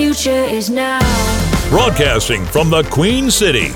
future 0.00 0.30
is 0.30 0.70
now. 0.70 0.98
Broadcasting 1.68 2.42
from 2.46 2.70
the 2.70 2.82
Queen 2.84 3.30
City, 3.30 3.68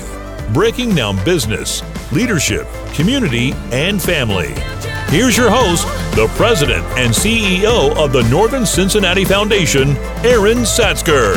breaking 0.53 0.95
down 0.95 1.23
business, 1.23 1.83
leadership, 2.11 2.65
community, 2.95 3.53
and 3.71 4.01
family. 4.01 4.55
Here's 5.09 5.37
your 5.37 5.51
host, 5.51 5.85
the 6.15 6.25
president 6.35 6.83
and 6.97 7.13
CEO 7.13 7.95
of 7.95 8.11
the 8.11 8.23
Northern 8.23 8.65
Cincinnati 8.65 9.23
Foundation, 9.23 9.89
Erin 10.25 10.65
Satzger. 10.65 11.35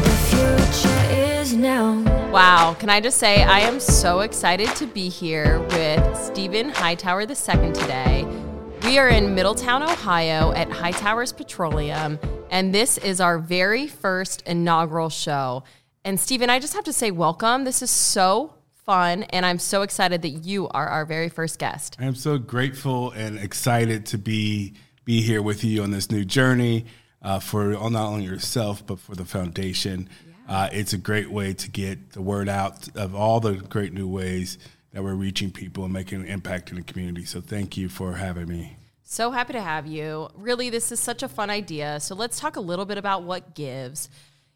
The 0.00 0.72
future 0.72 1.12
is 1.12 1.54
now. 1.54 2.00
Wow, 2.30 2.74
can 2.78 2.88
I 2.88 2.98
just 2.98 3.18
say 3.18 3.42
I 3.42 3.60
am 3.60 3.78
so 3.78 4.20
excited 4.20 4.74
to 4.76 4.86
be 4.86 5.10
here 5.10 5.60
with 5.60 6.16
Stephen 6.16 6.70
Hightower 6.70 7.20
II 7.20 7.26
today. 7.26 8.41
We 8.84 8.98
are 8.98 9.08
in 9.08 9.36
Middletown, 9.36 9.84
Ohio 9.84 10.52
at 10.52 10.68
Hightowers 10.68 11.34
Petroleum, 11.34 12.18
and 12.50 12.74
this 12.74 12.98
is 12.98 13.20
our 13.20 13.38
very 13.38 13.86
first 13.86 14.42
inaugural 14.42 15.08
show. 15.08 15.62
And 16.04 16.18
Stephen, 16.18 16.50
I 16.50 16.58
just 16.58 16.74
have 16.74 16.82
to 16.84 16.92
say 16.92 17.12
welcome. 17.12 17.62
This 17.62 17.80
is 17.80 17.92
so 17.92 18.54
fun, 18.84 19.22
and 19.24 19.46
I'm 19.46 19.60
so 19.60 19.82
excited 19.82 20.22
that 20.22 20.30
you 20.30 20.68
are 20.70 20.88
our 20.88 21.06
very 21.06 21.28
first 21.28 21.60
guest. 21.60 21.96
I 22.00 22.06
am 22.06 22.16
so 22.16 22.38
grateful 22.38 23.12
and 23.12 23.38
excited 23.38 24.04
to 24.06 24.18
be 24.18 24.74
be 25.04 25.22
here 25.22 25.42
with 25.42 25.62
you 25.62 25.84
on 25.84 25.92
this 25.92 26.10
new 26.10 26.24
journey 26.24 26.86
uh, 27.22 27.38
for 27.38 27.68
not 27.68 27.94
only 27.94 28.24
yourself 28.24 28.84
but 28.84 28.98
for 28.98 29.14
the 29.14 29.24
foundation. 29.24 30.08
Uh, 30.48 30.68
it's 30.72 30.92
a 30.92 30.98
great 30.98 31.30
way 31.30 31.54
to 31.54 31.70
get 31.70 32.10
the 32.12 32.20
word 32.20 32.48
out 32.48 32.88
of 32.96 33.14
all 33.14 33.38
the 33.38 33.54
great 33.54 33.92
new 33.92 34.08
ways 34.08 34.58
that 34.92 35.02
we're 35.02 35.14
reaching 35.14 35.50
people 35.50 35.84
and 35.84 35.92
making 35.92 36.20
an 36.20 36.26
impact 36.26 36.70
in 36.70 36.76
the 36.76 36.82
community. 36.82 37.24
So 37.24 37.40
thank 37.40 37.76
you 37.76 37.88
for 37.88 38.14
having 38.14 38.48
me. 38.48 38.76
So 39.04 39.30
happy 39.30 39.52
to 39.52 39.60
have 39.60 39.86
you. 39.86 40.28
Really, 40.34 40.70
this 40.70 40.92
is 40.92 41.00
such 41.00 41.22
a 41.22 41.28
fun 41.28 41.50
idea. 41.50 42.00
So 42.00 42.14
let's 42.14 42.38
talk 42.38 42.56
a 42.56 42.60
little 42.60 42.84
bit 42.84 42.98
about 42.98 43.24
what 43.24 43.54
gives. 43.54 44.08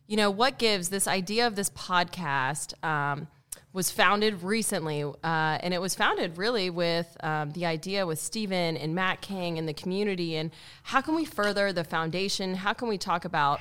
You 0.06 0.16
know, 0.16 0.30
what 0.30 0.58
gives 0.58 0.89
this 0.89 1.08
idea 1.08 1.47
of 1.47 1.56
this 1.56 1.69
podcast 1.70 2.72
um, 2.84 3.27
was 3.72 3.91
founded 3.91 4.42
recently, 4.42 5.02
uh, 5.02 5.12
and 5.22 5.74
it 5.74 5.80
was 5.80 5.94
founded 5.94 6.39
really 6.39 6.70
with 6.70 7.17
um, 7.20 7.50
the 7.50 7.67
idea 7.67 8.06
with 8.06 8.19
Stephen 8.19 8.77
and 8.77 8.94
Matt 8.94 9.20
King 9.20 9.58
and 9.58 9.69
the 9.69 9.74
community. 9.74 10.36
And 10.36 10.50
how 10.84 11.00
can 11.00 11.14
we 11.14 11.24
further 11.24 11.72
the 11.72 11.84
foundation? 11.84 12.55
How 12.55 12.72
can 12.72 12.89
we 12.89 12.98
talk 12.98 13.24
about 13.24 13.61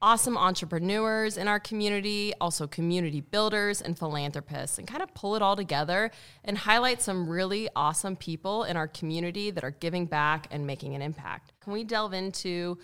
awesome 0.00 0.36
entrepreneurs 0.36 1.36
in 1.36 1.48
our 1.48 1.58
community, 1.58 2.32
also 2.40 2.66
community 2.66 3.20
builders 3.20 3.82
and 3.82 3.98
philanthropists, 3.98 4.78
and 4.78 4.86
kind 4.86 5.02
of 5.02 5.12
pull 5.14 5.34
it 5.34 5.42
all 5.42 5.56
together 5.56 6.10
and 6.44 6.56
highlight 6.56 7.02
some 7.02 7.28
really 7.28 7.68
awesome 7.74 8.16
people 8.16 8.64
in 8.64 8.76
our 8.76 8.88
community 8.88 9.50
that 9.50 9.64
are 9.64 9.72
giving 9.72 10.06
back 10.06 10.46
and 10.50 10.66
making 10.66 10.94
an 10.94 11.02
impact. 11.02 11.52
Can 11.60 11.72
we 11.72 11.84
delve 11.84 12.12
into 12.12 12.78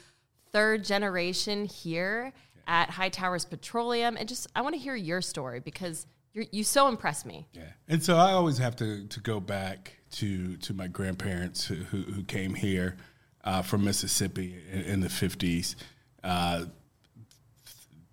third 0.53 0.85
generation 0.85 1.67
here 1.67 2.33
at 2.67 2.91
Hightowers 2.91 3.49
Petroleum? 3.49 4.17
And 4.17 4.29
just, 4.29 4.49
I 4.57 4.63
want 4.63 4.75
to 4.75 4.81
hear 4.81 4.97
your 4.97 5.21
story 5.21 5.61
because 5.61 6.07
you 6.51 6.65
so 6.65 6.89
impress 6.89 7.25
me. 7.25 7.47
Yeah, 7.53 7.63
and 7.87 8.03
so 8.03 8.17
I 8.17 8.33
always 8.33 8.59
have 8.59 8.75
to 8.77 9.07
to 9.07 9.21
go 9.21 9.39
back 9.39 9.99
to 10.15 10.57
to 10.57 10.75
my 10.75 10.89
grandparents 10.89 11.65
who 11.65 11.77
who, 11.77 11.99
who 12.03 12.25
came 12.25 12.55
here 12.55 12.97
uh, 13.45 13.63
from 13.63 13.85
Mississippi 13.85 14.57
in, 14.73 14.81
in 14.81 15.01
the 15.01 15.09
fifties. 15.09 15.77
Uh, 16.25 16.65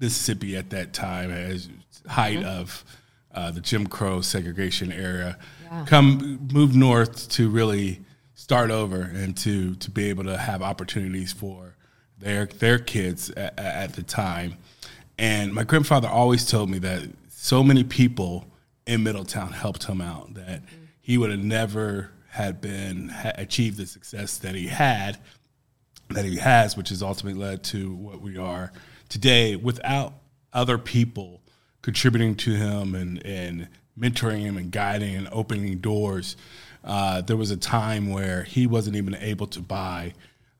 Mississippi 0.01 0.57
at 0.57 0.71
that 0.71 0.93
time, 0.93 1.31
as 1.31 1.69
height 2.07 2.43
of 2.43 2.83
uh, 3.33 3.51
the 3.51 3.61
Jim 3.61 3.85
Crow 3.85 4.21
segregation 4.21 4.91
era, 4.91 5.37
come 5.85 6.49
move 6.51 6.75
north 6.75 7.29
to 7.29 7.49
really 7.49 8.01
start 8.33 8.71
over 8.71 9.01
and 9.01 9.37
to 9.37 9.75
to 9.75 9.91
be 9.91 10.09
able 10.09 10.23
to 10.23 10.37
have 10.37 10.61
opportunities 10.63 11.31
for 11.31 11.75
their 12.17 12.47
their 12.47 12.79
kids 12.79 13.29
at, 13.29 13.57
at 13.57 13.93
the 13.93 14.03
time. 14.03 14.57
And 15.17 15.53
my 15.53 15.63
grandfather 15.63 16.07
always 16.07 16.45
told 16.47 16.69
me 16.69 16.79
that 16.79 17.07
so 17.29 17.63
many 17.63 17.83
people 17.83 18.47
in 18.87 19.03
Middletown 19.03 19.51
helped 19.51 19.83
him 19.83 20.01
out 20.01 20.33
that 20.33 20.63
he 20.99 21.17
would 21.17 21.29
have 21.29 21.43
never 21.43 22.09
had 22.29 22.59
been 22.59 23.09
ha- 23.09 23.33
achieved 23.35 23.77
the 23.77 23.85
success 23.85 24.39
that 24.39 24.55
he 24.55 24.67
had 24.67 25.19
that 26.09 26.25
he 26.25 26.37
has, 26.37 26.75
which 26.75 26.89
has 26.89 27.01
ultimately 27.01 27.39
led 27.39 27.63
to 27.63 27.93
what 27.93 28.19
we 28.19 28.37
are 28.37 28.71
today 29.11 29.57
without 29.57 30.13
other 30.53 30.77
people 30.77 31.41
contributing 31.81 32.33
to 32.33 32.55
him 32.55 32.95
and, 32.95 33.23
and 33.25 33.67
mentoring 33.99 34.39
him 34.39 34.57
and 34.57 34.71
guiding 34.71 35.15
and 35.15 35.27
opening 35.33 35.77
doors. 35.79 36.37
Uh, 36.83 37.19
there 37.19 37.35
was 37.35 37.51
a 37.51 37.57
time 37.57 38.09
where 38.09 38.43
he 38.43 38.65
wasn't 38.65 38.95
even 38.95 39.13
able 39.15 39.47
to 39.47 39.59
buy 39.59 40.13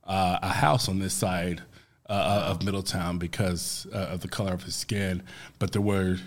uh, 0.04 0.38
a 0.42 0.50
house 0.50 0.90
on 0.90 1.00
this 1.00 1.14
side 1.14 1.62
uh, 2.10 2.48
of 2.48 2.62
Middletown 2.62 3.18
because 3.18 3.88
uh, 3.94 3.98
of 3.98 4.20
the 4.20 4.28
color 4.28 4.54
of 4.54 4.64
his 4.64 4.76
skin, 4.76 5.24
but 5.58 5.72
there 5.72 5.82
were, 5.82 6.18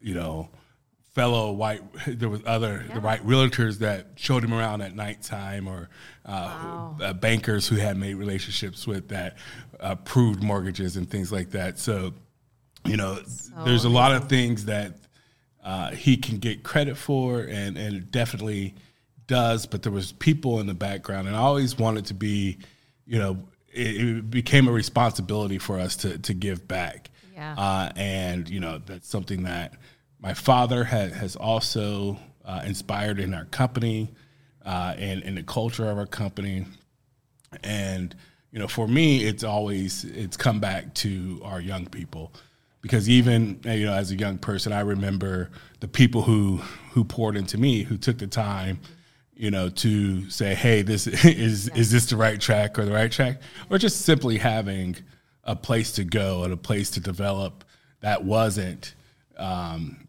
you 0.00 0.14
know, 0.14 0.48
fellow 1.16 1.50
white 1.50 1.80
there 2.06 2.28
was 2.28 2.42
other 2.44 2.84
the 2.92 3.00
white 3.00 3.26
realtors 3.26 3.78
that 3.78 4.08
showed 4.16 4.44
him 4.44 4.52
around 4.52 4.82
at 4.82 4.94
nighttime 4.94 5.66
or 5.66 5.88
uh, 6.26 6.90
uh, 7.00 7.12
bankers 7.14 7.66
who 7.66 7.76
had 7.76 7.96
made 7.96 8.14
relationships 8.16 8.86
with 8.86 9.08
that 9.08 9.38
uh, 9.80 9.92
approved 9.92 10.42
mortgages 10.42 10.94
and 10.98 11.08
things 11.08 11.32
like 11.32 11.52
that. 11.52 11.78
So 11.78 12.12
you 12.84 12.98
know 12.98 13.18
there's 13.64 13.84
a 13.84 13.88
lot 13.88 14.12
of 14.12 14.28
things 14.28 14.66
that 14.66 14.98
uh, 15.64 15.92
he 15.92 16.18
can 16.18 16.36
get 16.36 16.62
credit 16.62 16.98
for 16.98 17.40
and 17.40 17.78
and 17.78 17.96
it 17.96 18.10
definitely 18.10 18.74
does 19.26 19.64
but 19.64 19.82
there 19.82 19.92
was 19.92 20.12
people 20.12 20.60
in 20.60 20.68
the 20.68 20.74
background 20.74 21.26
and 21.26 21.36
i 21.36 21.40
always 21.40 21.76
wanted 21.76 22.06
to 22.06 22.14
be 22.14 22.58
you 23.06 23.18
know 23.18 23.42
it, 23.72 23.96
it 23.96 24.30
became 24.30 24.68
a 24.68 24.72
responsibility 24.72 25.58
for 25.58 25.80
us 25.80 25.96
to 25.96 26.18
to 26.18 26.34
give 26.34 26.68
back. 26.68 27.10
Yeah. 27.34 27.54
uh, 27.58 27.92
and 27.96 28.48
you 28.48 28.60
know 28.60 28.78
that's 28.78 29.08
something 29.08 29.42
that 29.42 29.74
my 30.20 30.34
father 30.34 30.84
ha- 30.84 31.08
has 31.08 31.36
also 31.36 32.18
uh, 32.44 32.62
inspired 32.64 33.18
in 33.18 33.34
our 33.34 33.44
company 33.46 34.12
uh, 34.64 34.94
and 34.98 35.22
in 35.22 35.34
the 35.34 35.42
culture 35.42 35.88
of 35.88 35.98
our 35.98 36.06
company. 36.06 36.66
And 37.62 38.14
you 38.50 38.58
know, 38.58 38.68
for 38.68 38.88
me, 38.88 39.24
it's 39.24 39.44
always 39.44 40.04
it's 40.04 40.36
come 40.36 40.60
back 40.60 40.94
to 40.94 41.40
our 41.44 41.60
young 41.60 41.86
people 41.86 42.32
because 42.80 43.08
even 43.08 43.60
you 43.64 43.86
know, 43.86 43.92
as 43.92 44.10
a 44.12 44.16
young 44.16 44.38
person, 44.38 44.72
I 44.72 44.80
remember 44.80 45.50
the 45.80 45.88
people 45.88 46.22
who 46.22 46.58
who 46.92 47.04
poured 47.04 47.36
into 47.36 47.58
me, 47.58 47.82
who 47.82 47.96
took 47.96 48.18
the 48.18 48.26
time. 48.26 48.80
You 49.38 49.50
know, 49.50 49.68
to 49.68 50.30
say, 50.30 50.54
"Hey, 50.54 50.80
this 50.80 51.06
is 51.26 51.68
is 51.70 51.90
this 51.90 52.06
the 52.06 52.16
right 52.16 52.40
track 52.40 52.78
or 52.78 52.86
the 52.86 52.92
right 52.92 53.12
track," 53.12 53.40
or 53.68 53.76
just 53.76 54.02
simply 54.02 54.38
having 54.38 54.96
a 55.44 55.54
place 55.54 55.92
to 55.92 56.04
go 56.04 56.42
and 56.44 56.52
a 56.52 56.56
place 56.56 56.90
to 56.92 57.00
develop 57.00 57.64
that 58.00 58.24
wasn't 58.24 58.94
um, 59.36 60.05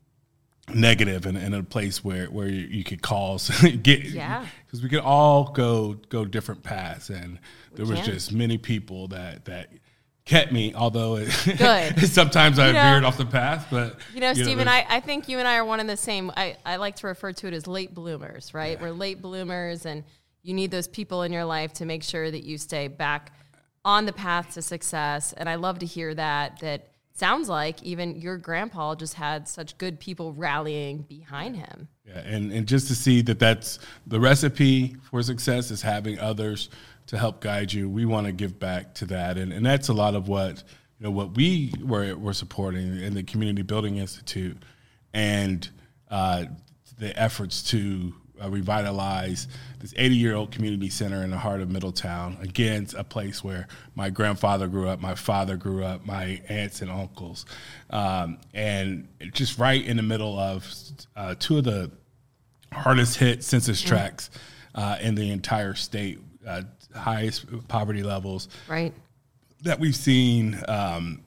negative 0.73 1.25
and, 1.25 1.37
and 1.37 1.55
a 1.55 1.63
place 1.63 2.03
where, 2.03 2.25
where 2.27 2.47
you, 2.47 2.67
you 2.67 2.83
could 2.83 3.01
call 3.01 3.39
get 3.83 4.03
Yeah. 4.03 4.45
because 4.65 4.83
we 4.83 4.89
could 4.89 4.99
all 4.99 5.51
go 5.51 5.93
go 6.09 6.25
different 6.25 6.63
paths 6.63 7.09
and 7.09 7.39
there 7.75 7.85
was 7.85 7.99
can. 7.99 8.05
just 8.05 8.33
many 8.33 8.57
people 8.57 9.07
that 9.09 9.45
that 9.45 9.69
kept 10.25 10.51
me 10.51 10.73
although 10.75 11.15
it, 11.15 11.29
Good. 11.57 11.99
sometimes 12.09 12.59
I 12.59 12.73
know- 12.73 12.81
veered 12.81 13.05
off 13.05 13.17
the 13.17 13.25
path 13.25 13.67
but 13.71 13.97
You 14.13 14.19
know, 14.19 14.33
Stephen, 14.33 14.65
there's- 14.65 14.85
I, 14.89 14.97
I 14.97 14.99
think 14.99 15.29
you 15.29 15.39
and 15.39 15.47
I 15.47 15.55
are 15.57 15.63
one 15.65 15.79
and 15.79 15.89
the 15.89 15.95
same. 15.95 16.31
I, 16.35 16.57
I 16.65 16.75
like 16.75 16.97
to 16.97 17.07
refer 17.07 17.31
to 17.31 17.47
it 17.47 17.53
as 17.53 17.65
late 17.65 17.93
bloomers, 17.93 18.53
right? 18.53 18.79
We're 18.81 18.91
late 18.91 19.21
bloomers, 19.21 19.85
and 19.85 20.03
you 20.43 20.53
need 20.53 20.69
those 20.71 20.87
people 20.87 21.21
in 21.23 21.31
your 21.31 21.45
life 21.45 21.71
to 21.73 21.85
make 21.85 22.03
sure 22.03 22.29
that 22.29 22.43
you 22.43 22.57
stay 22.57 22.89
back 22.89 23.31
on 23.85 24.05
the 24.05 24.11
path 24.13 24.53
to 24.55 24.61
success. 24.61 25.31
And 25.31 25.47
I 25.47 25.55
love 25.55 25.79
to 25.79 25.85
hear 25.85 26.13
that. 26.15 26.59
That 26.59 26.87
sounds 27.17 27.49
like 27.49 27.81
even 27.83 28.15
your 28.15 28.37
grandpa 28.37 28.95
just 28.95 29.15
had 29.15 29.47
such 29.47 29.77
good 29.77 29.99
people 29.99 30.33
rallying 30.33 30.99
behind 30.99 31.55
him. 31.55 31.87
Yeah, 32.05 32.19
and, 32.19 32.51
and 32.51 32.67
just 32.67 32.87
to 32.87 32.95
see 32.95 33.21
that 33.23 33.39
that's 33.39 33.79
the 34.05 34.19
recipe 34.19 34.95
for 35.09 35.21
success 35.23 35.71
is 35.71 35.81
having 35.81 36.19
others 36.19 36.69
to 37.07 37.17
help 37.17 37.41
guide 37.41 37.73
you. 37.73 37.89
We 37.89 38.05
want 38.05 38.27
to 38.27 38.33
give 38.33 38.59
back 38.59 38.93
to 38.95 39.05
that, 39.07 39.37
and, 39.37 39.51
and 39.51 39.65
that's 39.65 39.87
a 39.87 39.93
lot 39.93 40.15
of 40.15 40.27
what 40.27 40.63
you 40.99 41.05
know 41.05 41.11
what 41.11 41.35
we 41.35 41.73
were 41.81 42.15
were 42.15 42.33
supporting 42.33 43.01
in 43.01 43.13
the 43.13 43.23
Community 43.23 43.61
Building 43.61 43.97
Institute, 43.97 44.57
and 45.13 45.69
uh, 46.09 46.45
the 46.97 47.17
efforts 47.19 47.63
to 47.71 48.13
uh, 48.43 48.49
revitalize 48.49 49.47
this 49.79 49.93
80 49.97 50.15
year 50.15 50.35
old 50.35 50.51
community 50.51 50.89
center 50.89 51.23
in 51.23 51.29
the 51.31 51.37
heart 51.37 51.61
of 51.61 51.69
Middletown. 51.69 52.37
Again, 52.41 52.83
it's 52.83 52.93
a 52.93 53.03
place 53.03 53.43
where 53.43 53.67
my 53.95 54.09
grandfather 54.09 54.67
grew 54.67 54.87
up, 54.87 54.99
my 54.99 55.15
father 55.15 55.55
grew 55.57 55.83
up, 55.83 56.05
my 56.05 56.41
aunts 56.49 56.81
and 56.81 56.89
uncles, 56.91 57.45
um, 57.89 58.37
and 58.53 59.07
just 59.33 59.57
right 59.59 59.83
in 59.85 59.97
the 59.97 60.03
middle 60.03 60.37
of 60.37 60.67
uh, 61.15 61.35
two 61.39 61.57
of 61.57 61.63
the 61.63 61.91
hardest 62.73 63.17
hit 63.17 63.43
census 63.43 63.81
tracts 63.81 64.29
uh, 64.75 64.97
in 65.01 65.15
the 65.15 65.31
entire 65.31 65.73
state, 65.73 66.19
uh, 66.45 66.61
highest 66.95 67.45
poverty 67.67 68.03
levels 68.03 68.49
Right? 68.67 68.93
that 69.63 69.79
we've 69.79 69.95
seen. 69.95 70.59
Um, 70.67 71.21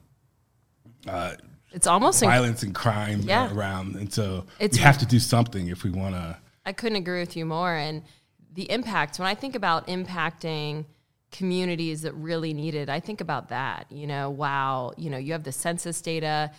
It's 1.73 1.87
almost. 1.87 2.21
inc- 2.21 2.27
violence 2.27 2.63
and 2.63 2.75
crime 2.75 3.21
Yeah. 3.21 3.51
around, 3.53 3.95
and 3.95 4.11
so 4.11 4.45
It's- 4.59 4.77
we 4.77 4.83
have 4.83 4.97
to 4.99 5.05
do 5.05 5.19
something 5.19 5.67
if 5.67 5.83
we 5.83 5.89
want 5.89 6.15
to. 6.15 6.37
I 6.71 6.73
couldn't 6.73 6.97
agree 6.97 7.19
with 7.19 7.35
you 7.35 7.45
more. 7.45 7.75
And 7.75 8.03
the 8.53 8.69
impact, 8.71 9.19
when 9.19 9.27
I 9.27 9.35
think 9.35 9.55
about 9.55 9.87
impacting 9.87 10.85
communities 11.31 12.01
that 12.01 12.13
really 12.13 12.53
need 12.53 12.75
it. 12.75 12.89
I 12.89 12.99
think 12.99 13.21
about 13.21 13.49
that. 13.49 13.87
You 13.89 14.05
know, 14.05 14.29
wow, 14.29 14.93
you 14.97 15.09
know, 15.09 15.17
you 15.17 15.31
have 15.31 15.43
the 15.43 15.51
census 15.51 16.01
data. 16.01 16.51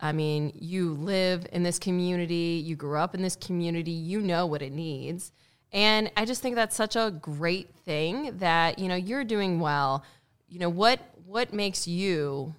I 0.00 0.12
mean, 0.12 0.52
you 0.54 0.94
live 0.94 1.46
in 1.52 1.62
this 1.62 1.78
community, 1.78 2.62
you 2.64 2.76
grew 2.76 2.98
up 2.98 3.14
in 3.14 3.22
this 3.22 3.36
community, 3.36 3.90
you 3.90 4.20
know 4.20 4.46
what 4.46 4.62
it 4.62 4.72
needs. 4.72 5.32
And 5.72 6.10
I 6.16 6.24
just 6.24 6.40
think 6.40 6.54
that's 6.54 6.76
such 6.76 6.94
a 6.94 7.10
great 7.10 7.74
thing 7.84 8.38
that, 8.38 8.78
you 8.78 8.88
know, 8.88 8.94
you're 8.94 9.24
doing 9.24 9.60
well. 9.60 10.04
You 10.48 10.60
know, 10.60 10.68
what 10.68 11.00
what 11.26 11.52
makes 11.52 11.86
you 11.86 12.54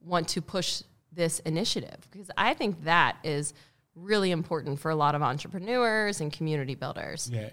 want 0.00 0.28
to 0.28 0.40
push 0.40 0.82
this 1.12 1.40
initiative? 1.40 2.08
Because 2.10 2.30
I 2.38 2.54
think 2.54 2.84
that 2.84 3.16
is 3.22 3.52
really 4.00 4.30
important 4.30 4.78
for 4.78 4.90
a 4.90 4.96
lot 4.96 5.14
of 5.14 5.22
entrepreneurs 5.22 6.20
and 6.20 6.32
community 6.32 6.74
builders. 6.74 7.30
Yeah. 7.32 7.50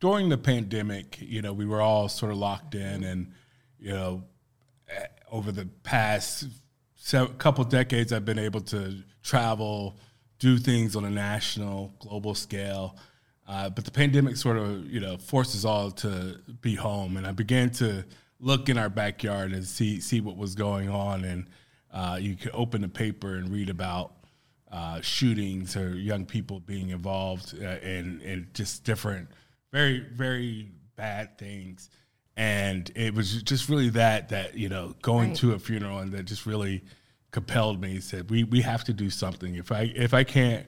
during 0.00 0.28
the 0.28 0.38
pandemic, 0.38 1.18
you 1.20 1.42
know, 1.42 1.52
we 1.52 1.66
were 1.66 1.80
all 1.80 2.08
sort 2.08 2.32
of 2.32 2.38
locked 2.38 2.74
in, 2.74 3.04
and 3.04 3.32
you 3.78 3.92
know, 3.92 4.24
over 5.30 5.52
the 5.52 5.66
past 5.82 6.46
couple 7.38 7.64
decades, 7.64 8.12
I've 8.12 8.24
been 8.24 8.38
able 8.38 8.60
to 8.62 9.02
travel, 9.22 9.96
do 10.38 10.58
things 10.58 10.96
on 10.96 11.04
a 11.04 11.10
national, 11.10 11.94
global 11.98 12.34
scale. 12.34 12.96
Uh, 13.46 13.68
but 13.68 13.84
the 13.84 13.90
pandemic 13.90 14.36
sort 14.36 14.56
of, 14.56 14.86
you 14.86 15.00
know, 15.00 15.18
forced 15.18 15.54
us 15.54 15.64
all 15.64 15.90
to 15.90 16.38
be 16.62 16.74
home, 16.74 17.16
and 17.16 17.26
I 17.26 17.32
began 17.32 17.70
to 17.72 18.04
look 18.40 18.68
in 18.68 18.78
our 18.78 18.88
backyard 18.88 19.52
and 19.52 19.64
see 19.64 20.00
see 20.00 20.20
what 20.20 20.36
was 20.36 20.54
going 20.54 20.88
on, 20.88 21.24
and 21.24 21.46
uh, 21.92 22.18
you 22.20 22.36
could 22.36 22.52
open 22.54 22.80
the 22.80 22.88
paper 22.88 23.34
and 23.34 23.50
read 23.50 23.68
about 23.68 24.12
uh, 24.74 25.00
shootings 25.00 25.76
or 25.76 25.94
young 25.96 26.24
people 26.26 26.58
being 26.60 26.88
involved 26.90 27.54
uh, 27.62 27.78
in 27.82 28.20
in 28.22 28.48
just 28.54 28.82
different, 28.84 29.28
very 29.72 30.00
very 30.00 30.72
bad 30.96 31.38
things, 31.38 31.90
and 32.36 32.90
it 32.96 33.14
was 33.14 33.42
just 33.42 33.68
really 33.68 33.90
that 33.90 34.28
that 34.30 34.56
you 34.58 34.68
know 34.68 34.94
going 35.02 35.28
Right. 35.30 35.38
to 35.38 35.52
a 35.52 35.58
funeral 35.58 35.98
and 36.00 36.12
that 36.12 36.24
just 36.24 36.44
really 36.46 36.82
compelled 37.30 37.80
me. 37.80 38.00
Said 38.00 38.30
we 38.30 38.42
we 38.44 38.62
have 38.62 38.82
to 38.84 38.92
do 38.92 39.10
something. 39.10 39.54
If 39.54 39.70
I 39.70 39.92
if 39.94 40.12
I 40.12 40.24
can't 40.24 40.66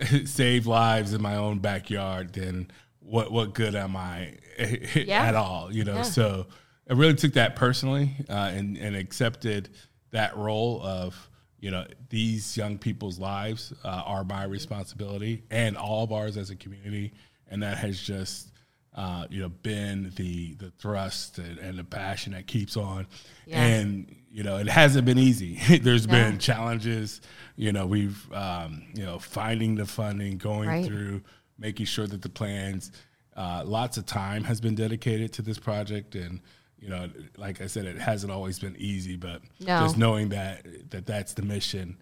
save 0.24 0.66
lives 0.66 1.12
in 1.12 1.22
my 1.22 1.36
own 1.36 1.58
backyard, 1.58 2.32
then 2.32 2.68
what 3.00 3.30
what 3.32 3.54
good 3.54 3.74
am 3.74 3.96
I 3.96 4.34
Yeah. 4.94 5.22
at 5.26 5.34
all? 5.34 5.72
You 5.72 5.84
know, 5.84 5.96
Yeah. 5.96 6.02
so 6.02 6.46
I 6.88 6.94
really 6.94 7.14
took 7.14 7.34
that 7.34 7.56
personally 7.56 8.14
uh, 8.30 8.50
and 8.54 8.76
and 8.78 8.96
accepted 8.96 9.68
that 10.12 10.36
role 10.36 10.80
of 10.82 11.28
you 11.60 11.70
know 11.70 11.86
these 12.10 12.56
young 12.56 12.78
people's 12.78 13.18
lives 13.18 13.72
uh, 13.84 13.88
are 14.04 14.24
my 14.24 14.44
responsibility 14.44 15.42
and 15.50 15.76
all 15.76 16.04
of 16.04 16.12
ours 16.12 16.36
as 16.36 16.50
a 16.50 16.56
community, 16.56 17.12
and 17.50 17.62
that 17.62 17.78
has 17.78 18.00
just. 18.00 18.52
Uh, 18.98 19.26
you 19.28 19.42
know, 19.42 19.50
been 19.50 20.10
the 20.16 20.54
the 20.54 20.70
thrust 20.78 21.36
and, 21.36 21.58
and 21.58 21.78
the 21.78 21.84
passion 21.84 22.32
that 22.32 22.46
keeps 22.46 22.78
on, 22.78 23.06
Yeah. 23.46 23.62
and 23.62 24.16
you 24.30 24.42
know, 24.42 24.56
it 24.56 24.68
hasn't 24.68 25.04
been 25.04 25.18
easy. 25.18 25.56
There's 25.82 26.06
No. 26.06 26.12
been 26.12 26.38
challenges. 26.38 27.20
You 27.56 27.72
know, 27.72 27.84
we've 27.84 28.32
um, 28.32 28.86
you 28.94 29.04
know 29.04 29.18
finding 29.18 29.74
the 29.74 29.84
funding, 29.84 30.38
going 30.38 30.70
Right. 30.70 30.86
through, 30.86 31.20
making 31.58 31.84
sure 31.84 32.06
that 32.06 32.22
the 32.22 32.30
plans. 32.30 32.90
Uh, 33.36 33.62
lots 33.66 33.98
of 33.98 34.06
time 34.06 34.44
has 34.44 34.62
been 34.62 34.74
dedicated 34.74 35.30
to 35.34 35.42
this 35.42 35.58
project, 35.58 36.14
and 36.14 36.40
you 36.86 36.92
know, 36.92 37.10
like 37.36 37.60
I 37.60 37.66
said, 37.66 37.84
it 37.84 37.98
hasn't 37.98 38.30
always 38.32 38.60
been 38.60 38.76
easy. 38.78 39.16
But 39.16 39.42
No. 39.60 39.80
just 39.80 39.98
knowing 39.98 40.28
that 40.28 40.64
that 40.90 41.04
that's 41.04 41.34
the 41.34 41.42
mission 41.42 41.96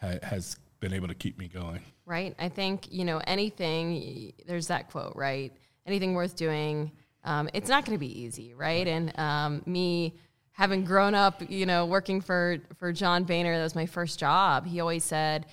ha- 0.00 0.20
has 0.22 0.56
been 0.78 0.92
able 0.92 1.08
to 1.08 1.14
keep 1.14 1.38
me 1.38 1.48
going. 1.48 1.80
right? 2.06 2.34
I 2.38 2.48
think 2.48 2.86
you 2.90 3.04
know 3.04 3.20
anything. 3.26 4.32
There's 4.46 4.68
that 4.68 4.90
quote, 4.90 5.14
right? 5.16 5.52
Anything 5.86 6.14
worth 6.14 6.36
doing, 6.36 6.92
um, 7.24 7.50
it's 7.52 7.68
not 7.68 7.84
going 7.84 7.96
to 7.98 8.00
be 8.00 8.20
easy, 8.20 8.54
right? 8.54 8.86
And 8.86 9.18
um, 9.18 9.62
me 9.66 10.14
having 10.52 10.84
grown 10.84 11.14
up, 11.14 11.42
you 11.50 11.66
know, 11.66 11.84
working 11.84 12.20
for 12.20 12.58
for 12.76 12.92
John 12.92 13.24
Boehner, 13.24 13.56
that 13.56 13.62
was 13.62 13.74
my 13.74 13.86
first 13.86 14.18
job. 14.20 14.66
He 14.66 14.78
always 14.80 15.02
said, 15.04 15.46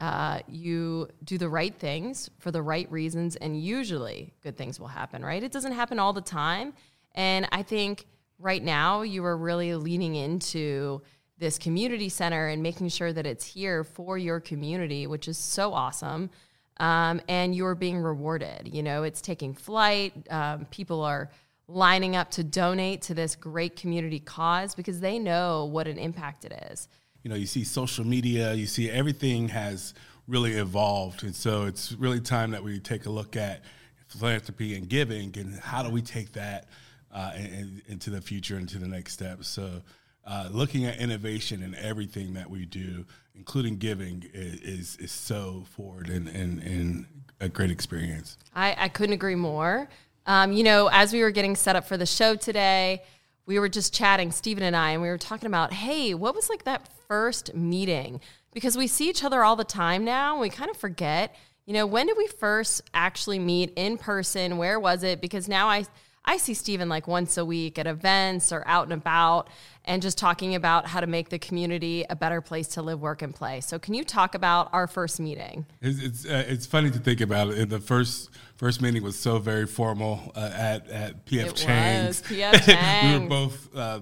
uh, 0.00 0.40
"You 0.48 1.08
do 1.24 1.36
the 1.38 1.48
right 1.48 1.74
things 1.74 2.30
for 2.38 2.50
the 2.52 2.62
right 2.62 2.90
reasons, 2.90 3.34
and 3.36 3.60
usually 3.60 4.32
good 4.42 4.56
things 4.56 4.78
will 4.78 4.86
happen." 4.88 5.24
Right? 5.24 5.42
It 5.42 5.50
doesn't 5.52 5.72
happen 5.72 5.98
all 5.98 6.12
the 6.12 6.20
time, 6.22 6.72
and 7.16 7.48
I 7.52 7.62
think 7.64 8.06
right 8.38 8.62
now 8.62 9.02
you 9.02 9.24
are 9.24 9.36
really 9.36 9.74
leaning 9.74 10.14
into 10.14 11.02
this 11.38 11.58
community 11.58 12.08
center 12.08 12.48
and 12.48 12.62
making 12.62 12.88
sure 12.88 13.12
that 13.12 13.26
it's 13.26 13.44
here 13.44 13.84
for 13.84 14.18
your 14.18 14.40
community, 14.40 15.06
which 15.06 15.28
is 15.28 15.38
so 15.38 15.72
awesome. 15.72 16.30
Um, 16.78 17.20
and 17.28 17.54
you're 17.54 17.74
being 17.74 17.98
rewarded. 17.98 18.68
You 18.72 18.82
know, 18.82 19.02
it's 19.02 19.20
taking 19.20 19.54
flight. 19.54 20.12
Um, 20.30 20.66
people 20.66 21.02
are 21.02 21.30
lining 21.68 22.16
up 22.16 22.30
to 22.32 22.44
donate 22.44 23.02
to 23.02 23.14
this 23.14 23.36
great 23.36 23.76
community 23.76 24.20
cause 24.20 24.74
because 24.74 25.00
they 25.00 25.18
know 25.18 25.66
what 25.66 25.86
an 25.86 25.98
impact 25.98 26.44
it 26.44 26.52
is. 26.70 26.88
you 27.22 27.30
know, 27.30 27.36
you 27.36 27.46
see 27.46 27.64
social 27.64 28.06
media, 28.06 28.54
you 28.54 28.66
see 28.66 28.90
everything 28.90 29.48
has 29.48 29.94
really 30.26 30.52
evolved. 30.52 31.24
And 31.24 31.34
so 31.34 31.64
it's 31.64 31.92
really 31.92 32.20
time 32.20 32.52
that 32.52 32.62
we 32.62 32.78
take 32.78 33.06
a 33.06 33.10
look 33.10 33.36
at 33.36 33.62
philanthropy 34.06 34.76
and 34.76 34.88
giving 34.88 35.36
and 35.36 35.58
how 35.58 35.82
do 35.82 35.90
we 35.90 36.00
take 36.00 36.32
that 36.32 36.66
uh, 37.12 37.32
in, 37.36 37.44
in- 37.44 37.82
into 37.88 38.10
the 38.10 38.20
future, 38.20 38.58
into 38.58 38.78
the 38.78 38.88
next 38.88 39.12
step. 39.14 39.44
So 39.44 39.82
uh, 40.26 40.48
looking 40.50 40.84
at 40.84 40.98
innovation 40.98 41.62
in 41.62 41.74
everything 41.74 42.34
that 42.34 42.50
we 42.50 42.66
do, 42.66 43.06
including 43.34 43.78
giving, 43.78 44.28
is, 44.34 44.60
is, 44.60 44.96
is 44.96 45.12
so 45.12 45.64
forward 45.70 46.08
and, 46.08 46.28
and, 46.28 46.62
and 46.62 47.06
a 47.40 47.48
great 47.48 47.70
experience. 47.70 48.36
I, 48.54 48.76
I 48.78 48.88
couldn't 48.88 49.14
agree 49.14 49.36
more. 49.36 49.88
Um, 50.26 50.52
you 50.52 50.62
know, 50.64 50.90
as 50.92 51.12
we 51.12 51.22
were 51.22 51.30
getting 51.30 51.56
set 51.56 51.76
up 51.76 51.86
for 51.86 51.96
the 51.96 52.04
show 52.04 52.36
today, 52.36 53.02
we 53.46 53.58
were 53.58 53.68
just 53.70 53.94
chatting, 53.94 54.30
Stephen 54.30 54.62
and 54.62 54.76
I, 54.76 54.90
and 54.90 55.00
we 55.00 55.08
were 55.08 55.16
talking 55.16 55.46
about, 55.46 55.72
hey, 55.72 56.12
what 56.12 56.34
was 56.34 56.50
like 56.50 56.64
that 56.64 56.86
first 57.06 57.54
meeting? 57.54 58.20
Because 58.52 58.76
we 58.76 58.86
see 58.86 59.08
each 59.08 59.24
other 59.24 59.42
all 59.42 59.56
the 59.56 59.64
time 59.64 60.04
now, 60.04 60.32
and 60.32 60.40
we 60.42 60.50
kind 60.50 60.70
of 60.70 60.76
forget. 60.76 61.34
You 61.64 61.72
know, 61.72 61.86
when 61.86 62.08
did 62.08 62.18
we 62.18 62.26
first 62.26 62.82
actually 62.92 63.38
meet 63.38 63.72
in 63.76 63.96
person? 63.96 64.58
Where 64.58 64.78
was 64.78 65.02
it? 65.02 65.22
Because 65.22 65.48
now 65.48 65.68
I 65.68 65.86
I 66.28 66.36
see 66.36 66.52
Stephen 66.52 66.90
like 66.90 67.08
once 67.08 67.38
a 67.38 67.44
week 67.44 67.78
at 67.78 67.86
events 67.86 68.52
or 68.52 68.62
out 68.66 68.84
and 68.84 68.92
about 68.92 69.48
and 69.86 70.02
just 70.02 70.18
talking 70.18 70.54
about 70.54 70.86
how 70.86 71.00
to 71.00 71.06
make 71.06 71.30
the 71.30 71.38
community 71.38 72.04
a 72.10 72.14
better 72.14 72.42
place 72.42 72.68
to 72.68 72.82
live, 72.82 73.00
work, 73.00 73.22
and 73.22 73.34
play. 73.34 73.62
So, 73.62 73.78
can 73.78 73.94
you 73.94 74.04
talk 74.04 74.34
about 74.34 74.68
our 74.74 74.86
first 74.86 75.20
meeting? 75.20 75.64
It's 75.80 76.02
it's, 76.02 76.26
uh, 76.26 76.44
it's 76.46 76.66
funny 76.66 76.90
to 76.90 76.98
think 76.98 77.22
about 77.22 77.48
it. 77.48 77.70
The 77.70 77.80
first 77.80 78.28
first 78.56 78.82
meeting 78.82 79.02
was 79.02 79.18
so 79.18 79.38
very 79.38 79.66
formal 79.66 80.30
uh, 80.36 80.50
at 80.52 80.86
at 80.90 81.24
PF 81.24 81.46
It 81.46 81.56
Chang's. 81.56 82.20
PF 82.20 83.12
we 83.14 83.18
were 83.18 83.26
both 83.26 83.74
uh, 83.74 84.00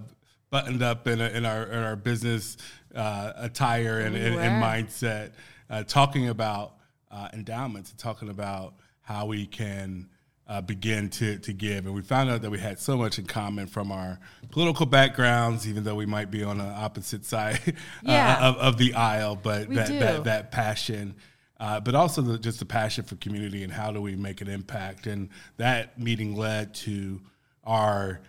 buttoned 0.50 0.82
up 0.82 1.06
in, 1.06 1.20
in 1.20 1.46
our 1.46 1.62
in 1.62 1.78
our 1.78 1.94
business 1.94 2.56
uh, 2.92 3.34
attire 3.36 4.00
and, 4.00 4.14
We 4.16 4.20
and, 4.20 4.34
and 4.34 4.60
mindset, 4.60 5.30
uh, 5.70 5.84
talking 5.84 6.28
about 6.28 6.74
uh, 7.12 7.28
endowments 7.32 7.90
and 7.90 7.98
talking 8.00 8.30
about 8.30 8.74
how 9.02 9.26
we 9.26 9.46
can. 9.46 10.08
Uh, 10.48 10.60
begin 10.60 11.08
to, 11.10 11.38
to 11.38 11.52
give. 11.52 11.86
And 11.86 11.92
we 11.92 12.02
found 12.02 12.30
out 12.30 12.42
that 12.42 12.50
we 12.52 12.60
had 12.60 12.78
so 12.78 12.96
much 12.96 13.18
in 13.18 13.26
common 13.26 13.66
from 13.66 13.90
our 13.90 14.20
political 14.50 14.86
backgrounds, 14.86 15.66
even 15.66 15.82
though 15.82 15.96
we 15.96 16.06
might 16.06 16.30
be 16.30 16.44
on 16.44 16.58
the 16.58 16.64
opposite 16.64 17.24
side 17.34 17.74
uh, 18.06 18.36
of, 18.40 18.56
of 18.58 18.78
the 18.78 18.94
aisle. 18.94 19.34
But 19.34 19.68
that, 19.70 19.88
that, 19.88 20.22
that 20.22 20.52
passion, 20.52 21.16
uh, 21.58 21.80
but 21.80 21.96
also 21.96 22.22
the, 22.22 22.38
just 22.38 22.60
the 22.60 22.64
passion 22.64 23.02
for 23.02 23.16
community 23.16 23.64
and 23.64 23.72
how 23.72 23.90
do 23.90 24.00
we 24.00 24.14
make 24.14 24.40
an 24.40 24.46
impact. 24.46 25.08
And 25.08 25.30
that 25.56 25.98
meeting 25.98 26.36
led 26.36 26.74
to 26.74 27.20
our 27.64 28.20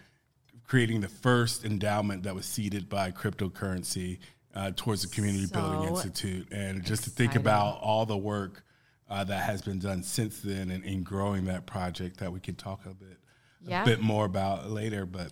creating 0.67 1.01
the 1.01 1.07
first 1.07 1.63
endowment 1.63 2.23
that 2.23 2.35
was 2.35 2.45
seeded 2.45 2.89
by 2.89 3.11
cryptocurrency 3.11 4.19
uh, 4.53 4.71
towards 4.75 5.01
the 5.01 5.07
Community 5.07 5.45
Building 5.45 5.87
Institute. 5.87 6.47
And 6.51 6.83
just 6.83 7.05
to 7.05 7.09
think 7.09 7.35
about 7.35 7.79
all 7.81 8.05
the 8.05 8.17
work 8.17 8.63
uh, 9.09 9.23
that 9.23 9.43
has 9.43 9.61
been 9.61 9.79
done 9.79 10.03
since 10.03 10.39
then 10.41 10.69
and 10.71 10.83
in 10.83 11.03
growing 11.03 11.45
that 11.45 11.65
project 11.65 12.17
that 12.19 12.31
we 12.31 12.39
can 12.39 12.55
talk 12.55 12.85
a 12.85 12.93
bit 12.93 13.17
Yeah. 13.61 13.83
a 13.83 13.85
bit 13.85 14.01
more 14.01 14.25
about 14.25 14.69
later. 14.69 15.05
But 15.05 15.31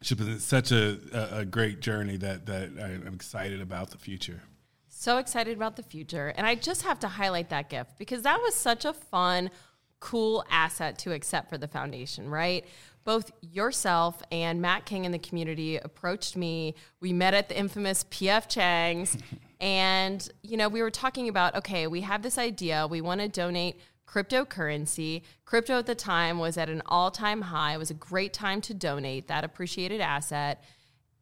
it's 0.00 0.12
been 0.12 0.38
such 0.38 0.72
a, 0.72 0.98
a, 1.12 1.38
a 1.40 1.44
great 1.44 1.80
journey 1.80 2.16
that, 2.18 2.46
that 2.46 2.70
I'm 2.82 3.06
excited 3.14 3.60
about 3.60 3.90
the 3.90 3.98
future. 3.98 4.42
So 4.88 5.18
excited 5.18 5.56
about 5.56 5.76
the 5.76 5.82
future. 5.82 6.28
And 6.36 6.46
I 6.46 6.54
just 6.54 6.82
have 6.82 6.98
to 7.00 7.08
highlight 7.08 7.48
that 7.50 7.68
gift 7.70 7.98
because 7.98 8.22
that 8.22 8.38
was 8.40 8.54
such 8.54 8.84
a 8.84 8.92
fun, 8.92 9.50
cool 9.98 10.44
asset 10.50 10.98
to 10.98 11.12
accept 11.12 11.48
for 11.48 11.58
the 11.58 11.68
foundation, 11.68 12.28
right? 12.28 12.64
Both 13.04 13.30
yourself 13.40 14.22
and 14.30 14.60
Matt 14.60 14.84
King 14.84 15.04
in 15.06 15.12
the 15.12 15.18
community 15.18 15.76
approached 15.78 16.36
me. 16.36 16.74
We 17.00 17.12
met 17.14 17.32
at 17.34 17.48
the 17.48 17.58
infamous 17.58 18.04
PF 18.04 18.46
Chang's. 18.48 19.16
and, 19.60 20.26
you 20.42 20.56
know, 20.56 20.68
we 20.68 20.82
were 20.82 20.90
talking 20.90 21.28
about 21.28 21.54
okay, 21.56 21.86
we 21.86 22.00
have 22.02 22.22
this 22.22 22.38
idea. 22.38 22.86
We 22.86 23.00
want 23.00 23.20
to 23.20 23.28
donate 23.28 23.80
cryptocurrency. 24.06 25.22
Crypto 25.44 25.78
at 25.78 25.86
the 25.86 25.94
time 25.94 26.38
was 26.38 26.56
at 26.56 26.68
an 26.68 26.82
all 26.86 27.10
time 27.10 27.42
high. 27.42 27.74
It 27.74 27.78
was 27.78 27.90
a 27.90 27.94
great 27.94 28.32
time 28.32 28.60
to 28.62 28.74
donate 28.74 29.28
that 29.28 29.44
appreciated 29.44 30.00
asset 30.00 30.64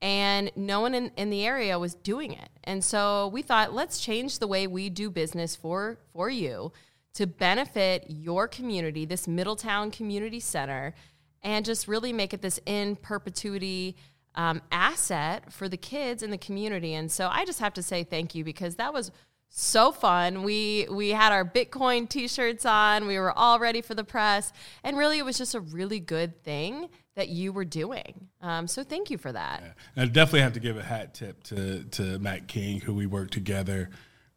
and 0.01 0.51
no 0.55 0.81
one 0.81 0.95
in, 0.95 1.11
in 1.17 1.31
the 1.31 1.45
area 1.45 1.79
was 1.79 1.95
doing 1.95 2.33
it. 2.33 2.51
And 2.65 2.85
so 2.85 3.29
we 3.29 3.43
thought, 3.43 3.75
let's 3.75 4.01
change 4.01 4.39
the 4.39 4.47
way 4.47 4.67
we 4.67 4.91
do 4.91 5.11
business 5.11 5.57
for 5.57 5.99
for 6.13 6.31
you 6.31 6.73
to 7.15 7.27
benefit 7.27 8.05
your 8.09 8.47
community, 8.47 9.05
this 9.05 9.27
Middletown 9.27 9.91
Community 9.91 10.39
Center, 10.39 10.95
and 11.43 11.65
just 11.65 11.89
really 11.89 12.13
make 12.13 12.33
it 12.33 12.43
this 12.43 12.61
in 12.65 12.97
perpetuity 12.97 13.97
um, 14.35 14.63
asset 14.71 15.53
for 15.53 15.69
the 15.69 15.77
kids 15.77 16.23
in 16.23 16.31
the 16.31 16.39
community. 16.39 16.95
And 16.95 17.11
so 17.11 17.29
I 17.29 17.45
just 17.45 17.61
have 17.61 17.75
to 17.75 17.83
say 17.83 18.05
thank 18.05 18.35
you 18.35 18.45
because 18.45 18.77
that 18.77 18.93
was 18.93 19.11
so 19.49 19.93
fun. 19.93 20.43
We 20.43 20.87
we 20.91 21.11
had 21.11 21.33
our 21.33 21.45
Bitcoin 21.45 22.09
t-shirts 22.09 22.67
on. 22.67 23.07
We 23.07 23.19
were 23.19 23.33
all 23.33 23.59
ready 23.59 23.81
for 23.81 23.95
the 23.95 24.05
press, 24.05 24.53
and 24.85 24.97
really, 24.97 25.19
it 25.19 25.25
was 25.25 25.39
just 25.39 25.55
a 25.55 25.61
really 25.61 26.01
good 26.01 26.43
thing 26.45 26.89
that 27.15 27.29
you 27.29 27.53
were 27.53 27.65
doing. 27.65 28.29
Um, 28.41 28.69
so 28.69 28.85
thank 28.85 29.11
you 29.11 29.19
for 29.19 29.33
that. 29.33 29.63
Yeah. 29.97 30.03
I 30.03 30.07
definitely 30.07 30.43
have 30.43 30.53
to 30.53 30.61
give 30.61 30.77
a 30.77 30.83
hat 30.83 31.15
tip 31.15 31.43
to 31.45 31.85
to 31.85 32.19
Matt 32.19 32.47
King, 32.47 32.81
who 32.81 32.95
we 32.95 33.07
worked 33.07 33.33
together 33.33 33.91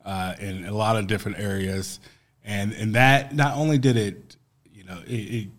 uh, 0.06 0.36
in 0.40 0.66
a 0.66 0.74
lot 0.74 0.96
of 0.96 1.08
different 1.08 1.40
areas, 1.40 2.00
and 2.44 2.74
and 2.74 2.96
that 2.96 3.36
not 3.36 3.58
only 3.58 3.78
did 3.78 3.98
it, 3.98 4.38
you 4.72 4.84
know, 4.86 5.02
it, 5.06 5.50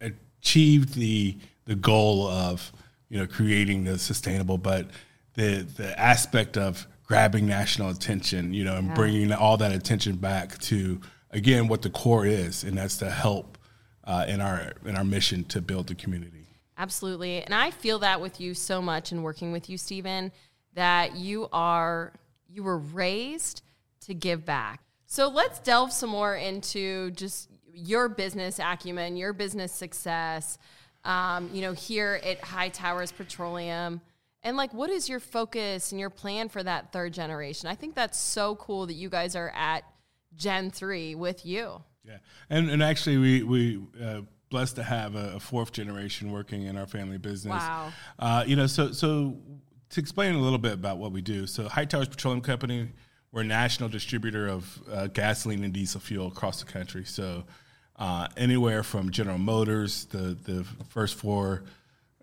it 0.00 0.14
achieved 0.40 0.94
the 0.94 1.36
the 1.66 1.74
goal 1.74 2.28
of 2.28 2.72
you 3.10 3.18
know 3.18 3.26
creating 3.26 3.84
the 3.84 3.98
sustainable, 3.98 4.56
but 4.56 4.88
the 5.34 5.66
the 5.76 5.98
aspect 6.00 6.56
of 6.56 6.86
grabbing 7.04 7.44
national 7.44 7.90
attention, 7.90 8.54
you 8.54 8.64
know, 8.64 8.76
and 8.76 8.88
yeah. 8.88 8.94
bringing 8.94 9.32
all 9.32 9.56
that 9.56 9.72
attention 9.72 10.16
back 10.16 10.56
to 10.58 11.00
again 11.32 11.68
what 11.68 11.82
the 11.82 11.90
core 11.90 12.24
is, 12.24 12.64
and 12.64 12.78
that's 12.78 12.96
to 12.98 13.10
help 13.10 13.58
uh, 14.04 14.24
in 14.28 14.40
our 14.40 14.72
in 14.86 14.96
our 14.96 15.04
mission 15.04 15.44
to 15.44 15.60
build 15.60 15.88
the 15.88 15.94
community. 15.94 16.46
Absolutely, 16.78 17.42
and 17.42 17.54
I 17.54 17.70
feel 17.70 17.98
that 17.98 18.20
with 18.20 18.40
you 18.40 18.54
so 18.54 18.80
much 18.80 19.12
in 19.12 19.22
working 19.22 19.52
with 19.52 19.68
you, 19.68 19.76
Stephen, 19.76 20.32
that 20.74 21.16
you 21.16 21.48
are 21.52 22.12
you 22.48 22.62
were 22.62 22.78
raised 22.78 23.62
to 24.02 24.14
give 24.14 24.46
back. 24.46 24.80
So 25.06 25.28
let's 25.28 25.58
delve 25.58 25.92
some 25.92 26.10
more 26.10 26.36
into 26.36 27.10
just 27.10 27.50
your 27.74 28.08
business 28.08 28.60
acumen, 28.60 29.16
your 29.16 29.32
business 29.32 29.72
success. 29.72 30.58
Um, 31.04 31.50
you 31.52 31.62
know, 31.62 31.72
here 31.72 32.20
at 32.22 32.42
Hightowers 32.42 33.14
Petroleum 33.14 34.02
and 34.42 34.56
like, 34.56 34.72
what 34.72 34.90
is 34.90 35.08
your 35.08 35.20
focus 35.20 35.92
and 35.92 36.00
your 36.00 36.10
plan 36.10 36.48
for 36.48 36.62
that 36.62 36.92
third 36.92 37.12
generation? 37.12 37.68
I 37.68 37.74
think 37.74 37.94
that's 37.94 38.18
so 38.18 38.56
cool 38.56 38.86
that 38.86 38.94
you 38.94 39.10
guys 39.10 39.36
are 39.36 39.50
at 39.50 39.84
Gen 40.34 40.70
three 40.70 41.14
with 41.14 41.44
you. 41.44 41.82
Yeah, 42.04 42.18
and 42.48 42.70
and 42.70 42.82
actually, 42.82 43.18
we 43.18 43.42
we 43.42 43.82
uh, 44.02 44.22
blessed 44.48 44.76
to 44.76 44.82
have 44.82 45.14
a, 45.14 45.34
a, 45.36 45.40
fourth 45.40 45.72
generation 45.72 46.32
working 46.32 46.62
in 46.62 46.78
our 46.78 46.86
family 46.86 47.18
business. 47.18 47.52
Wow. 47.52 47.92
Uh, 48.18 48.44
you 48.46 48.56
know, 48.56 48.66
so 48.66 48.92
so 48.92 49.36
to 49.90 50.00
explain 50.00 50.34
a 50.34 50.38
little 50.38 50.58
bit 50.58 50.72
about 50.72 50.98
what 50.98 51.12
we 51.12 51.20
do, 51.20 51.46
so 51.46 51.68
Hightowers 51.68 52.08
Petroleum 52.08 52.40
Company, 52.40 52.88
we're 53.32 53.42
a 53.42 53.44
national 53.44 53.88
distributor 53.88 54.46
of 54.46 54.80
uh, 54.90 55.08
gasoline 55.08 55.64
and 55.64 55.72
diesel 55.74 56.00
fuel 56.00 56.28
across 56.28 56.62
the 56.62 56.70
country. 56.70 57.04
So. 57.04 57.44
Uh, 58.00 58.26
anywhere 58.38 58.82
from 58.82 59.10
General 59.10 59.36
Motors, 59.36 60.06
the 60.06 60.34
the 60.44 60.64
first 60.88 61.16
four 61.16 61.64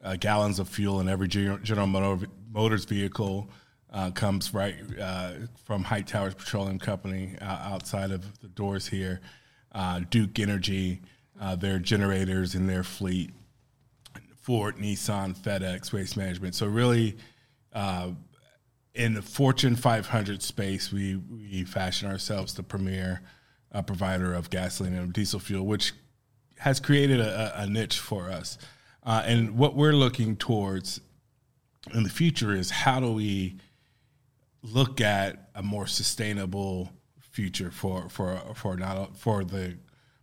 uh, 0.03 0.15
gallons 0.15 0.57
of 0.57 0.67
fuel 0.67 0.99
in 0.99 1.07
every 1.07 1.27
General 1.27 1.85
Motors 2.51 2.85
vehicle 2.85 3.47
uh, 3.93 4.09
comes 4.09 4.55
right 4.55 4.75
uh, 4.99 5.33
from 5.65 5.83
Hightowers 5.83 6.35
Petroleum 6.35 6.79
Company 6.79 7.35
uh, 7.39 7.45
outside 7.45 8.09
of 8.09 8.39
the 8.39 8.47
doors 8.47 8.87
here. 8.87 9.21
Uh, 9.71 10.01
Duke 10.09 10.39
Energy, 10.39 10.99
their 11.57 11.77
generators 11.77 12.55
in 12.55 12.65
their 12.65 12.83
fleet, 12.83 13.29
Ford, 14.41 14.77
Nissan, 14.77 15.37
FedEx, 15.37 15.93
Waste 15.93 16.17
Management. 16.17 16.55
So 16.55 16.65
really, 16.65 17.17
in 18.95 19.13
the 19.13 19.21
Fortune 19.21 19.75
500 19.75 20.41
space, 20.41 20.91
we 20.91 21.17
we 21.17 21.65
fashion 21.65 22.09
ourselves 22.09 22.55
the 22.55 22.63
premier 22.63 23.21
provider 23.83 24.33
of 24.33 24.49
gasoline 24.49 24.93
and 24.93 25.13
diesel 25.13 25.39
fuel, 25.39 25.65
which 25.65 25.93
has 26.59 26.79
created 26.79 27.19
a, 27.19 27.61
a 27.61 27.67
niche 27.67 27.99
for 27.99 28.29
us. 28.29 28.57
Uh, 29.03 29.23
and 29.25 29.57
what 29.57 29.75
we're 29.75 29.93
looking 29.93 30.35
towards 30.35 30.99
in 31.93 32.03
the 32.03 32.09
future 32.09 32.53
is 32.53 32.69
how 32.69 32.99
do 32.99 33.11
we 33.11 33.57
look 34.61 34.99
at 34.99 35.49
a 35.55 35.63
more 35.63 35.87
sustainable 35.87 36.91
future 37.19 37.71
for 37.71 38.09
for 38.09 38.41
for 38.55 38.75
not 38.75 39.15
for 39.15 39.43
the 39.43 39.77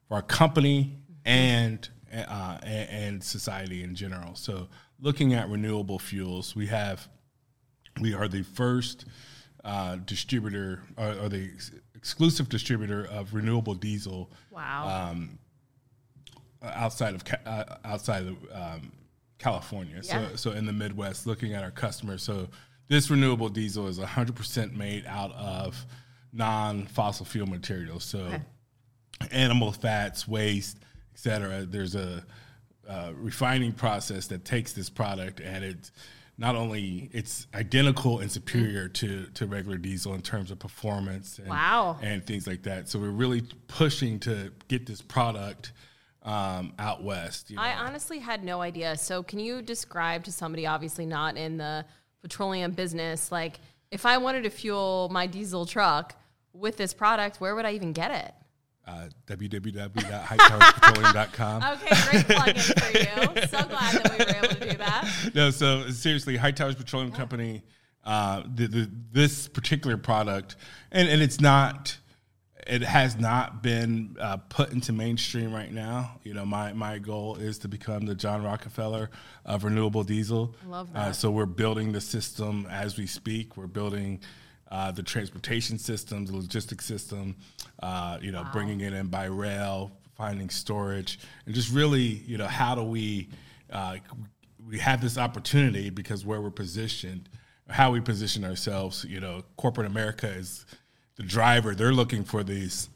for 0.09 0.15
our 0.15 0.23
company 0.23 0.99
and 1.25 1.89
uh, 2.13 2.59
and, 2.63 2.91
and 2.91 3.25
society 3.25 3.83
in 3.83 3.95
general. 3.95 4.35
So 4.35 4.69
looking 5.01 5.35
at 5.35 5.49
renewable 5.49 5.99
fuels, 5.99 6.55
we 6.55 6.67
have 6.67 7.09
we 8.01 8.15
are 8.15 8.29
the 8.29 8.43
first 8.43 9.07
uh, 9.65 9.97
distributor 10.05 10.83
or, 10.97 11.15
or, 11.23 11.29
the 11.29 11.51
exclusive 12.05 12.51
distributor 12.51 13.07
of 13.07 13.33
renewable 13.33 13.73
diesel. 13.73 14.31
Wow. 14.51 15.11
Um, 15.11 15.39
outside 16.63 17.15
of 17.15 17.23
uh, 17.47 17.65
outside 17.83 18.27
of 18.27 18.37
um, 18.53 18.93
California. 19.39 20.03
Yeah. 20.03 20.29
So 20.29 20.37
so 20.37 20.51
in 20.51 20.67
the 20.67 20.73
Midwest, 20.75 21.27
looking 21.27 21.55
at 21.55 21.65
our 21.65 21.71
customers. 21.71 22.23
So 22.23 22.49
this 22.89 23.11
renewable 23.11 23.49
diesel 23.49 23.89
is 23.89 23.99
100% 23.99 24.77
made 24.77 25.07
out 25.07 25.33
of 25.33 25.87
non-fossil 26.35 27.25
fuel 27.25 27.47
materials. 27.47 28.05
So 28.05 28.19
okay. 28.19 28.43
animal 29.31 29.73
fats, 29.73 30.29
waste, 30.29 30.77
etc. 31.15 31.65
There's 31.65 31.95
a 31.95 32.23
uh, 32.87 33.13
refining 33.15 33.73
process 33.73 34.27
that 34.27 34.45
takes 34.45 34.75
this 34.75 34.91
product 34.91 35.41
and 35.41 35.65
it 35.65 35.91
not 36.37 36.57
only 36.57 37.11
it's 37.13 37.47
identical 37.55 38.19
and 38.19 38.31
superior 38.31 38.89
to, 38.89 39.27
to 39.35 39.47
regular 39.47 39.79
diesel 39.79 40.15
in 40.15 40.23
terms 40.23 40.51
of 40.51 40.59
performance 40.59 41.39
and, 41.39 41.49
wow. 41.49 41.97
and 42.03 42.27
things 42.27 42.47
like 42.47 42.65
that. 42.65 42.89
So 42.89 42.99
we're 42.99 43.11
really 43.11 43.43
pushing 43.69 44.19
to 44.21 44.53
get 44.69 44.87
this 44.87 45.01
product 45.01 45.73
um, 46.23 46.73
out 46.79 47.03
west. 47.03 47.51
You 47.51 47.57
know? 47.57 47.63
I 47.63 47.75
honestly 47.75 48.19
had 48.19 48.43
no 48.43 48.61
idea. 48.63 48.97
So, 48.97 49.23
can 49.23 49.39
you 49.39 49.63
describe 49.63 50.25
to 50.25 50.33
somebody, 50.33 50.67
obviously 50.67 51.07
not 51.07 51.37
in 51.37 51.59
the 51.59 51.85
petroleum 52.23 52.73
business, 52.73 53.31
like 53.31 53.61
if 53.91 54.07
I 54.07 54.19
wanted 54.19 54.45
to 54.45 54.51
fuel 54.51 55.09
my 55.13 55.27
diesel 55.27 55.67
truck 55.67 56.17
with 56.53 56.77
this 56.77 56.95
product, 56.95 57.41
where 57.41 57.55
would 57.55 57.67
I 57.67 57.73
even 57.73 57.93
get 57.93 58.11
it? 58.11 58.35
Uh, 58.87 59.09
www.hightowerspetroleum.com. 59.27 61.63
okay, 61.73 61.97
great 62.11 62.27
plug-in 62.27 62.57
for 62.57 62.99
you. 62.99 63.07
So 63.47 63.65
glad 63.65 63.95
that 63.95 64.11
we 64.11 64.19
were 64.19 64.29
able 64.37 64.49
to 64.49 64.61
do 64.71 64.77
that. 64.77 65.09
No, 65.35 65.51
so 65.51 65.89
seriously, 65.89 66.37
Hightowers 66.37 66.77
Petroleum 66.77 67.11
yeah. 67.11 67.17
Company, 67.17 67.63
uh, 68.05 68.43
the, 68.55 68.67
the, 68.67 68.91
this 69.11 69.49
particular 69.49 69.97
product, 69.97 70.57
and, 70.93 71.09
and 71.09 71.23
it's 71.23 71.41
not 71.41 71.97
it 72.67 72.83
has 72.83 73.19
not 73.19 73.63
been 73.63 74.17
uh, 74.21 74.37
put 74.37 74.73
into 74.73 74.93
mainstream 74.93 75.53
right 75.53 75.73
now. 75.73 76.19
You 76.23 76.35
know, 76.35 76.47
my 76.47 76.73
my 76.73 76.99
goal 76.99 77.37
is 77.37 77.59
to 77.61 77.69
become 77.69 78.07
the 78.07 78.15
John 78.15 78.43
Rockefeller 78.43 79.11
of 79.45 79.65
renewable 79.65 80.05
diesel. 80.05 80.55
Love 80.67 80.91
uh, 80.91 80.93
that. 80.93 81.09
Uh, 81.09 81.13
so 81.13 81.31
we're 81.31 81.47
building 81.47 81.93
the 81.93 82.01
system 82.01 82.67
as 82.71 82.97
we 82.97 83.07
speak. 83.07 83.57
We're 83.57 83.67
building 83.67 84.21
uh, 84.75 84.91
the 84.91 85.05
transportation 85.05 85.79
systems, 85.79 86.33
the 86.33 86.37
logistics 86.37 86.85
system. 86.85 87.37
Uh, 87.81 88.19
you 88.21 88.33
know, 88.33 88.43
wow. 88.43 88.51
bringing 88.53 88.81
it 88.81 88.93
in 88.93 89.07
by 89.07 89.27
rail, 89.27 89.93
finding 90.17 90.51
storage, 90.51 91.21
and 91.47 91.55
just 91.55 91.73
really, 91.73 92.01
you 92.01 92.37
know, 92.37 92.49
how 92.49 92.75
do 92.75 92.83
we 92.83 93.29
uh, 93.73 93.97
we 94.67 94.79
have 94.79 95.01
this 95.01 95.17
opportunity 95.17 95.91
because 95.91 96.27
where 96.27 96.41
we're 96.41 96.51
positioned, 96.51 97.29
how 97.69 97.93
we 97.93 98.01
position 98.01 98.45
ourselves. 98.45 99.05
You 99.09 99.21
know, 99.21 99.45
corporate 99.57 99.87
America 99.87 100.27
is 100.29 100.67
the 101.15 101.23
driver, 101.23 101.77
they're 101.77 101.93
looking 101.93 102.25
for 102.25 102.43
these 102.43 102.89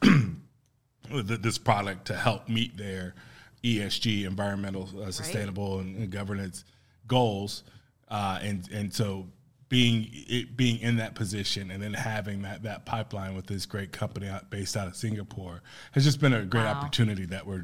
this 1.09 1.57
product 1.57 2.07
to 2.07 2.13
help 2.13 2.49
meet 2.49 2.75
their 2.75 3.15
ESG, 3.63 4.25
environmental, 4.25 4.89
uh, 5.01 5.11
sustainable, 5.11 5.77
right. 5.77 5.85
and, 5.85 5.95
and, 5.95 6.11
governance 6.11 6.65
goals, 7.07 7.63
uh, 8.09 8.37
and 8.41 8.69
and 8.69 8.93
so 8.93 9.27
being 9.69 10.09
it, 10.11 10.57
being 10.57 10.79
in 10.79 10.97
that 10.97 11.15
position 11.15 11.71
and 11.71 11.81
then 11.81 11.93
having 11.93 12.41
that 12.41 12.63
that 12.63 12.85
pipeline 12.85 13.35
with 13.35 13.47
this 13.47 13.65
great 13.65 13.91
company 13.91 14.27
out, 14.27 14.49
based 14.49 14.75
out 14.75 14.87
of 14.87 14.95
Singapore 14.95 15.61
has 15.91 16.03
just 16.03 16.19
been 16.19 16.33
a 16.33 16.43
great 16.43 16.63
wow. 16.63 16.73
opportunity 16.73 17.25
that 17.25 17.45
we 17.45 17.59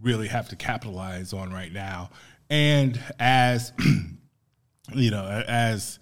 really 0.00 0.28
have 0.28 0.48
to 0.48 0.56
capitalize 0.56 1.32
on 1.32 1.52
right 1.52 1.72
now. 1.72 2.10
And 2.48 3.00
as 3.18 3.72
you 4.94 5.10
know, 5.10 5.24
as 5.46 5.98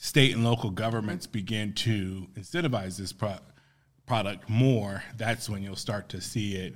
state 0.00 0.34
and 0.34 0.44
local 0.44 0.70
governments 0.70 1.26
begin 1.26 1.72
to 1.74 2.26
incentivize 2.34 2.96
this 2.96 3.12
pro- 3.12 3.38
product 4.06 4.48
more, 4.48 5.02
that's 5.16 5.48
when 5.48 5.62
you'll 5.62 5.76
start 5.76 6.08
to 6.10 6.20
see 6.20 6.54
it 6.54 6.74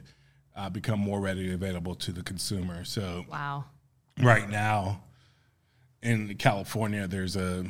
uh, 0.56 0.68
become 0.68 0.98
more 0.98 1.20
readily 1.20 1.52
available 1.52 1.94
to 1.94 2.12
the 2.12 2.22
consumer. 2.22 2.84
So, 2.84 3.24
wow. 3.30 3.64
Right 4.20 4.50
now 4.50 5.04
in 6.02 6.34
California, 6.36 7.06
there's 7.06 7.36
a, 7.36 7.64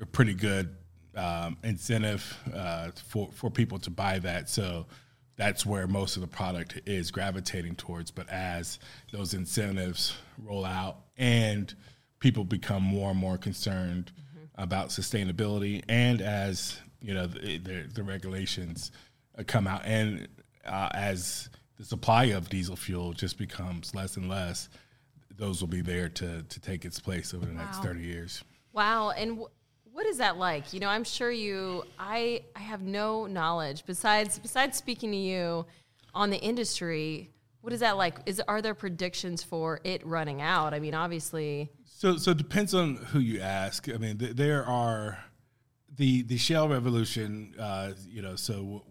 a 0.00 0.06
pretty 0.06 0.34
good 0.34 0.76
um, 1.16 1.56
incentive 1.62 2.36
uh, 2.54 2.90
for 3.08 3.30
for 3.32 3.50
people 3.50 3.78
to 3.78 3.90
buy 3.90 4.18
that. 4.20 4.48
So 4.48 4.86
that's 5.36 5.66
where 5.66 5.86
most 5.86 6.16
of 6.16 6.22
the 6.22 6.28
product 6.28 6.80
is 6.86 7.10
gravitating 7.10 7.76
towards. 7.76 8.10
But 8.10 8.28
as 8.28 8.78
those 9.12 9.34
incentives 9.34 10.16
roll 10.38 10.64
out 10.64 10.98
and 11.16 11.74
people 12.20 12.44
become 12.44 12.82
more 12.82 13.10
and 13.10 13.18
more 13.18 13.36
concerned 13.36 14.12
about 14.56 14.88
sustainability, 14.88 15.82
and 15.88 16.20
as 16.22 16.78
you 17.00 17.14
know 17.14 17.26
the, 17.26 17.58
the, 17.58 17.88
the 17.92 18.02
regulations 18.02 18.92
uh, 19.38 19.42
come 19.46 19.66
out, 19.66 19.82
and 19.84 20.28
uh, 20.64 20.88
as 20.94 21.48
the 21.76 21.84
supply 21.84 22.24
of 22.26 22.48
diesel 22.48 22.76
fuel 22.76 23.12
just 23.12 23.36
becomes 23.36 23.94
less 23.94 24.16
and 24.16 24.28
less, 24.28 24.68
those 25.36 25.60
will 25.60 25.68
be 25.68 25.80
there 25.82 26.08
to 26.08 26.42
to 26.42 26.60
take 26.60 26.84
its 26.84 27.00
place 27.00 27.34
over 27.34 27.46
the 27.46 27.52
next 27.52 27.82
thirty 27.82 28.02
years. 28.02 28.42
Wow. 28.72 29.10
And 29.10 29.38
wh- 29.38 29.50
what 29.94 30.06
is 30.06 30.18
that 30.18 30.36
like? 30.36 30.72
You 30.72 30.80
know, 30.80 30.88
I'm 30.88 31.04
sure 31.04 31.30
you. 31.30 31.84
I 31.98 32.42
I 32.56 32.60
have 32.60 32.82
no 32.82 33.26
knowledge 33.26 33.84
besides 33.86 34.38
besides 34.40 34.76
speaking 34.76 35.12
to 35.12 35.16
you 35.16 35.66
on 36.12 36.30
the 36.30 36.38
industry. 36.38 37.30
What 37.60 37.72
is 37.72 37.80
that 37.80 37.96
like? 37.96 38.18
Is 38.26 38.42
are 38.46 38.60
there 38.60 38.74
predictions 38.74 39.44
for 39.44 39.80
it 39.84 40.04
running 40.04 40.42
out? 40.42 40.74
I 40.74 40.80
mean, 40.80 40.94
obviously. 40.94 41.70
So, 41.84 42.16
so 42.16 42.32
it 42.32 42.38
depends 42.38 42.74
on 42.74 42.96
who 42.96 43.20
you 43.20 43.40
ask. 43.40 43.88
I 43.88 43.96
mean, 43.96 44.18
th- 44.18 44.34
there 44.34 44.66
are 44.66 45.24
the 45.96 46.22
the 46.22 46.38
shale 46.38 46.68
revolution. 46.68 47.54
Uh, 47.56 47.92
you 48.08 48.20
know, 48.20 48.34
so 48.34 48.54
w- 48.54 48.82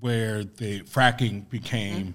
where 0.00 0.42
the 0.42 0.80
fracking 0.82 1.48
became 1.48 2.14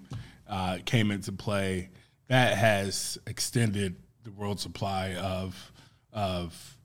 uh, 0.49 0.79
came 0.85 1.11
into 1.11 1.31
play, 1.31 1.89
that 2.27 2.57
has 2.57 3.17
extended 3.25 3.95
the 4.25 4.31
world 4.31 4.59
supply 4.59 5.15
of 5.15 5.71
of 6.11 6.77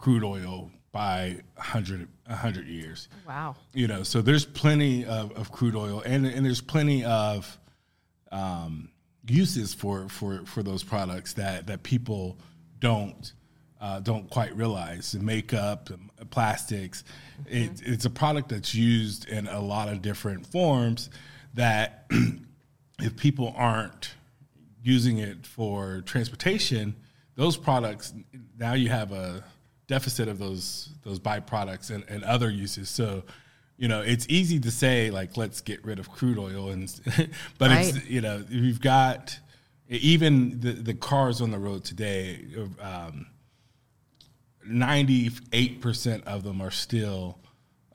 crude 0.00 0.24
oil 0.24 0.70
by 0.92 1.36
100, 1.54 2.08
100 2.26 2.66
years. 2.66 3.08
Wow. 3.26 3.56
you 3.72 3.86
know 3.86 4.02
so 4.02 4.22
there's 4.22 4.44
plenty 4.44 5.04
of, 5.04 5.32
of 5.32 5.52
crude 5.52 5.76
oil 5.76 6.02
and, 6.04 6.26
and 6.26 6.44
there's 6.44 6.60
plenty 6.60 7.04
of 7.04 7.58
um, 8.32 8.90
uses 9.28 9.74
for, 9.74 10.08
for, 10.08 10.44
for 10.46 10.62
those 10.62 10.82
products 10.82 11.34
that, 11.34 11.66
that 11.66 11.82
people 11.82 12.38
don't 12.78 13.32
uh, 13.80 13.98
don't 13.98 14.28
quite 14.28 14.54
realize. 14.54 15.12
The 15.12 15.20
makeup 15.20 15.88
the 16.16 16.26
plastics 16.26 17.02
it, 17.46 17.80
it's 17.82 18.04
a 18.04 18.10
product 18.10 18.50
that's 18.50 18.74
used 18.74 19.26
in 19.28 19.46
a 19.46 19.60
lot 19.60 19.88
of 19.88 20.02
different 20.02 20.46
forms 20.46 21.08
that 21.54 22.06
if 22.98 23.16
people 23.16 23.54
aren't 23.56 24.14
using 24.82 25.18
it 25.18 25.46
for 25.46 26.02
transportation, 26.02 26.94
those 27.36 27.56
products 27.56 28.12
now 28.58 28.74
you 28.74 28.90
have 28.90 29.12
a 29.12 29.42
deficit 29.90 30.28
of 30.28 30.38
those 30.38 30.88
those 31.02 31.18
byproducts 31.20 31.90
and, 31.90 32.04
and 32.08 32.22
other 32.24 32.48
uses. 32.50 32.88
So, 32.88 33.24
you 33.76 33.88
know, 33.88 34.00
it's 34.00 34.26
easy 34.28 34.58
to 34.60 34.70
say 34.70 35.10
like 35.10 35.36
let's 35.36 35.60
get 35.60 35.84
rid 35.84 35.98
of 35.98 36.10
crude 36.10 36.38
oil 36.38 36.70
and 36.70 36.84
but 37.58 37.70
Right. 37.70 37.94
it's 37.94 38.06
you 38.08 38.20
know, 38.20 38.44
you've 38.48 38.80
got 38.80 39.38
even 39.88 40.60
the, 40.60 40.72
the 40.72 40.94
cars 40.94 41.40
on 41.40 41.50
the 41.50 41.58
road 41.58 41.82
today, 41.84 42.44
um, 42.80 43.26
98% 44.66 46.24
of 46.24 46.42
them 46.44 46.60
are 46.60 46.70
still 46.70 47.38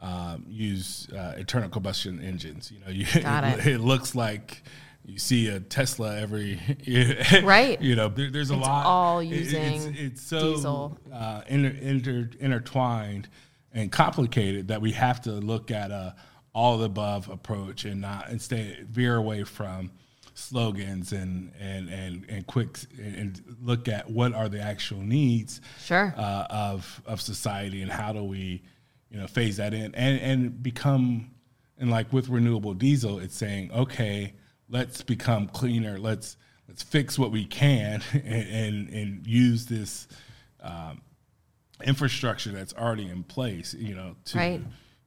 um, 0.01 0.45
use 0.49 1.07
uh, 1.13 1.35
internal 1.37 1.69
combustion 1.69 2.19
engines. 2.21 2.71
You 2.71 2.79
know, 2.79 2.91
you, 2.91 3.05
Got 3.21 3.43
it. 3.59 3.67
it 3.67 3.79
looks 3.79 4.13
like 4.15 4.63
you 5.05 5.19
see 5.19 5.47
a 5.49 5.59
Tesla 5.59 6.17
every 6.19 6.59
Right. 7.43 7.79
You 7.81 7.95
know, 7.95 8.09
there, 8.09 8.29
there's 8.31 8.51
a 8.51 8.55
It's 8.55 8.65
lot. 8.67 8.85
all 8.85 9.19
it- 9.19 9.27
it's, 9.31 9.53
using 9.53 9.95
it's 9.97 10.21
so 10.21 10.53
diesel. 10.55 10.97
Uh, 11.13 11.41
inter, 11.47 11.69
inter, 11.79 12.29
intertwined 12.39 13.27
and 13.73 13.91
complicated 13.91 14.69
that 14.69 14.81
we 14.81 14.91
have 14.93 15.21
to 15.21 15.31
look 15.31 15.69
at 15.71 15.91
a 15.91 16.15
all 16.53 16.77
the 16.77 16.85
above 16.85 17.29
approach 17.29 17.83
and 17.85 17.99
not 18.01 18.29
and 18.29 18.41
stay 18.41 18.77
veer 18.89 19.15
away 19.17 19.43
from 19.43 19.91
slogans 20.33 21.11
and 21.13 21.51
and 21.59 21.89
and 21.89 22.25
and 22.29 22.47
quick 22.47 22.77
and 22.97 23.41
look 23.61 23.87
at 23.87 24.09
what 24.09 24.33
are 24.33 24.49
the 24.49 24.59
actual 24.59 24.99
needs 24.99 25.61
Sure. 25.83 26.13
uh, 26.17 26.47
of 26.49 27.01
of 27.05 27.21
society 27.21 27.81
and 27.81 27.91
how 27.91 28.11
do 28.13 28.23
we 28.23 28.63
you 29.09 29.19
know 29.19 29.27
phase 29.27 29.57
that 29.57 29.73
in 29.73 29.93
and 29.95 30.19
and 30.19 30.63
become 30.63 31.31
and 31.77 31.89
like 31.91 32.11
with 32.13 32.27
renewable 32.29 32.73
diesel 32.73 33.19
it's 33.19 33.35
saying 33.35 33.71
okay 33.71 34.33
let's 34.69 35.01
become 35.03 35.47
cleaner 35.47 35.97
let's 35.99 36.37
let's 36.67 36.81
fix 36.83 37.17
what 37.19 37.31
we 37.31 37.45
can 37.45 38.01
and 38.13 38.49
and, 38.49 38.89
and 38.89 39.27
use 39.27 39.65
this 39.65 40.07
um, 40.61 41.01
infrastructure 41.83 42.51
that's 42.51 42.73
already 42.73 43.07
in 43.09 43.23
place 43.23 43.73
you 43.73 43.93
know 43.95 44.15
to 44.25 44.37
Right. 44.37 44.61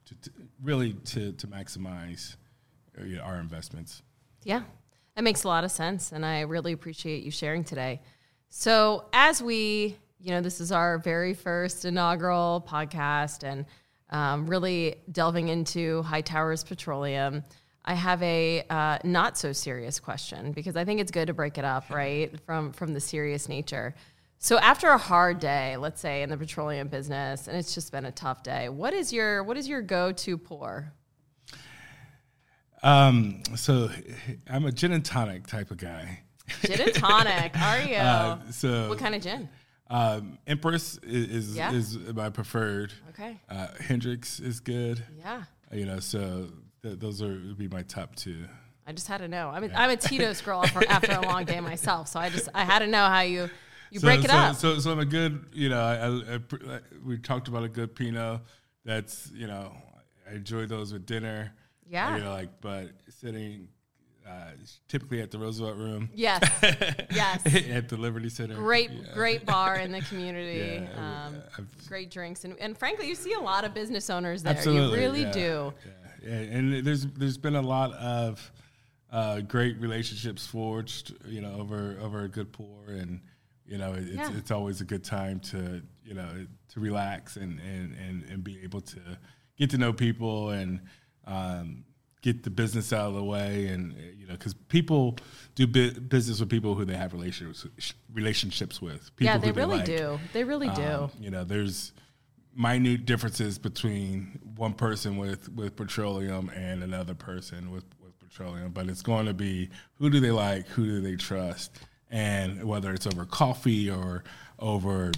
to, 0.05 0.15
to 0.15 0.31
really 0.61 0.93
to 0.93 1.31
to 1.33 1.47
maximize 1.47 2.35
uh, 2.99 3.19
our 3.21 3.39
investments 3.39 4.01
Yeah, 4.43 4.61
that 5.15 5.23
makes 5.23 5.43
a 5.43 5.47
lot 5.47 5.63
of 5.63 5.71
sense, 5.71 6.11
and 6.13 6.25
I 6.25 6.41
really 6.41 6.71
appreciate 6.71 7.23
you 7.23 7.31
sharing 7.31 7.63
today. 7.65 8.01
So, 8.49 9.05
as 9.13 9.41
we, 9.43 9.97
you 10.19 10.31
know, 10.31 10.41
this 10.41 10.59
is 10.61 10.71
our 10.71 10.97
very 10.97 11.33
first 11.33 11.85
inaugural 11.85 12.65
podcast, 12.67 13.43
and 13.43 13.65
um, 14.11 14.47
really 14.47 14.95
delving 15.11 15.49
into 15.49 16.03
Hightowers 16.03 16.65
Petroleum. 16.65 17.43
I 17.89 17.93
have 17.95 18.21
a 18.21 18.63
uh, 18.69 18.99
not 19.03 19.35
so 19.35 19.51
serious 19.51 19.99
question 19.99 20.51
because 20.51 20.75
I 20.75 20.85
think 20.85 20.99
it's 21.01 21.09
good 21.09 21.25
to 21.25 21.33
break 21.33 21.57
it 21.57 21.65
up, 21.65 21.89
right, 21.89 22.31
from 22.45 22.71
from 22.71 22.93
the 22.93 22.99
serious 22.99 23.49
nature. 23.49 23.95
So, 24.37 24.59
after 24.59 24.89
a 24.89 24.97
hard 24.99 25.39
day, 25.39 25.75
let's 25.75 25.99
say 25.99 26.21
in 26.21 26.29
the 26.29 26.37
petroleum 26.37 26.87
business, 26.87 27.47
and 27.47 27.57
it's 27.57 27.73
just 27.73 27.91
been 27.91 28.05
a 28.05 28.11
tough 28.11 28.43
day, 28.43 28.69
what 28.69 28.93
is 28.93 29.11
your 29.11 29.41
what 29.43 29.57
is 29.57 29.67
your 29.67 29.81
go 29.81 30.11
to 30.11 30.37
pour? 30.37 30.93
um 32.81 33.41
so 33.57 33.89
i'm 34.49 34.63
a 34.65 34.71
gin 34.71 34.93
and 34.93 35.03
tonic 35.03 35.45
type 35.45 35.69
of 35.69 35.75
guy 35.75 36.21
Gin 36.61 36.79
and 36.79 36.93
tonic, 36.95 37.51
are 37.61 37.81
you? 37.81 37.95
Uh, 37.95 38.39
so 38.51 38.87
what 38.89 38.97
kind 38.99 39.13
of 39.15 39.21
gin? 39.21 39.49
Um, 39.89 40.37
Empress 40.47 40.97
is 41.03 41.49
is, 41.49 41.57
Yeah. 41.57 41.73
is 41.73 41.97
my 42.13 42.29
preferred. 42.29 42.93
Okay. 43.09 43.39
Uh, 43.49 43.67
Hendrick's 43.79 44.39
is 44.39 44.59
good. 44.59 45.03
Yeah. 45.17 45.43
You 45.73 45.85
know, 45.85 45.99
so 45.99 46.47
th- 46.83 46.99
those 46.99 47.21
are 47.21 47.27
would 47.27 47.57
be 47.57 47.67
my 47.67 47.83
top 47.83 48.15
two. 48.15 48.45
I 48.85 48.91
just 48.91 49.07
had 49.07 49.19
to 49.19 49.27
know. 49.27 49.49
I'm 49.49 49.63
a, 49.63 49.67
I'm 49.75 49.89
a 49.91 49.97
Tito's 49.97 50.41
girl 50.41 50.63
for, 50.63 50.83
after 50.89 51.11
a 51.11 51.21
long 51.21 51.45
day 51.45 51.59
myself, 51.59 52.07
so 52.07 52.19
I 52.19 52.29
just 52.29 52.49
I 52.55 52.63
had 52.63 52.79
to 52.79 52.87
know 52.87 53.05
how 53.05 53.21
you 53.21 53.49
you 53.91 53.99
so, 53.99 54.07
break 54.07 54.23
it 54.23 54.29
so, 54.29 54.35
up. 54.35 54.55
So, 54.55 54.79
so 54.79 54.91
I'm 54.91 54.99
a 54.99 55.05
good. 55.05 55.45
You 55.53 55.69
know, 55.69 55.81
I, 55.81 56.33
I, 56.33 56.75
I, 56.75 56.79
we 57.05 57.17
talked 57.17 57.47
about 57.47 57.63
a 57.63 57.69
good 57.69 57.95
Pinot. 57.95 58.41
That's 58.85 59.31
you 59.33 59.47
know, 59.47 59.71
I 60.29 60.35
enjoy 60.35 60.65
those 60.65 60.93
with 60.93 61.05
dinner. 61.05 61.53
Yeah. 61.87 62.17
You 62.17 62.23
know, 62.23 62.31
like 62.31 62.61
but 62.61 62.89
sitting. 63.09 63.69
Uh, 64.27 64.51
typically 64.87 65.21
at 65.21 65.31
the 65.31 65.39
Roosevelt 65.39 65.75
Room. 65.75 66.07
yes, 66.13 66.39
yes. 67.11 67.41
at 67.71 67.89
the 67.89 67.97
Liberty 67.97 68.29
Center. 68.29 68.53
Great, 68.53 68.91
Yeah. 68.91 69.13
great 69.15 69.43
bar 69.43 69.77
in 69.77 69.91
the 69.91 70.01
community. 70.01 70.87
Yeah, 70.95 71.25
um, 71.25 71.67
great 71.87 72.11
drinks, 72.11 72.45
and, 72.45 72.55
and 72.59 72.77
frankly, 72.77 73.07
you 73.07 73.15
see 73.15 73.33
a 73.33 73.39
lot 73.39 73.65
of 73.65 73.73
business 73.73 74.07
owners 74.07 74.43
there. 74.43 74.53
Absolutely, 74.53 74.99
you 74.99 75.03
really 75.03 75.21
yeah, 75.23 75.31
do. 75.31 75.73
And 76.25 76.85
there's 76.85 77.05
there's 77.07 77.37
been 77.37 77.55
a 77.55 77.61
lot 77.61 77.93
of 77.93 78.51
uh, 79.11 79.41
great 79.41 79.79
relationships 79.79 80.45
forged, 80.45 81.13
you 81.25 81.41
know, 81.41 81.53
over 81.59 81.97
over 82.01 82.23
a 82.23 82.27
good 82.29 82.51
pour, 82.51 82.87
and 82.89 83.21
you 83.65 83.77
know, 83.77 83.93
it's 83.97 84.09
Yeah. 84.11 84.37
it's 84.37 84.51
always 84.51 84.81
a 84.81 84.85
good 84.85 85.03
time 85.03 85.39
to 85.51 85.81
you 86.03 86.13
know 86.13 86.45
to 86.73 86.79
relax 86.79 87.35
and 87.37 87.59
and 87.59 87.95
and, 87.95 88.23
and 88.29 88.43
be 88.43 88.59
able 88.63 88.81
to 88.81 88.99
get 89.57 89.69
to 89.71 89.77
know 89.77 89.93
people 89.93 90.49
and. 90.51 90.81
Um, 91.25 91.83
get 92.21 92.43
the 92.43 92.49
business 92.49 92.91
out 92.91 93.07
of 93.07 93.13
the 93.13 93.23
way 93.23 93.67
and 93.67 93.93
you 94.17 94.27
know 94.27 94.33
because 94.33 94.53
people 94.67 95.15
do 95.55 95.65
bu- 95.65 95.97
business 96.01 96.41
with 96.41 96.49
people 96.49 96.75
who 96.75 96.83
they 96.83 96.95
have 96.97 97.13
relationships 97.13 97.93
relationships 98.13 98.81
with 98.81 99.15
people 99.15 99.33
Yeah, 99.33 99.37
they 99.37 99.51
really 99.53 99.77
like. 99.77 99.85
do. 99.85 100.19
They 100.33 100.43
really 100.43 100.67
do. 100.69 100.81
Um, 100.81 101.11
you 101.21 101.29
know, 101.31 101.45
there's 101.45 101.93
minute 102.55 103.05
differences 103.05 103.57
between 103.57 104.39
one 104.55 104.73
person 104.73 105.17
with, 105.17 105.49
with 105.49 105.75
petroleum 105.75 106.49
and 106.55 106.83
another 106.83 107.13
person 107.13 107.71
with, 107.71 107.85
with 108.01 108.17
petroleum, 108.19 108.71
but 108.71 108.87
it's 108.87 109.01
going 109.01 109.25
to 109.25 109.33
be 109.33 109.69
who 109.95 110.09
do 110.09 110.19
they 110.19 110.31
like, 110.31 110.67
who 110.67 110.85
do 110.85 111.01
they 111.01 111.15
trust, 111.15 111.79
and 112.09 112.63
whether 112.63 112.93
it's 112.93 113.07
over 113.07 113.25
coffee 113.25 113.89
or 113.89 114.23
over 114.59 115.11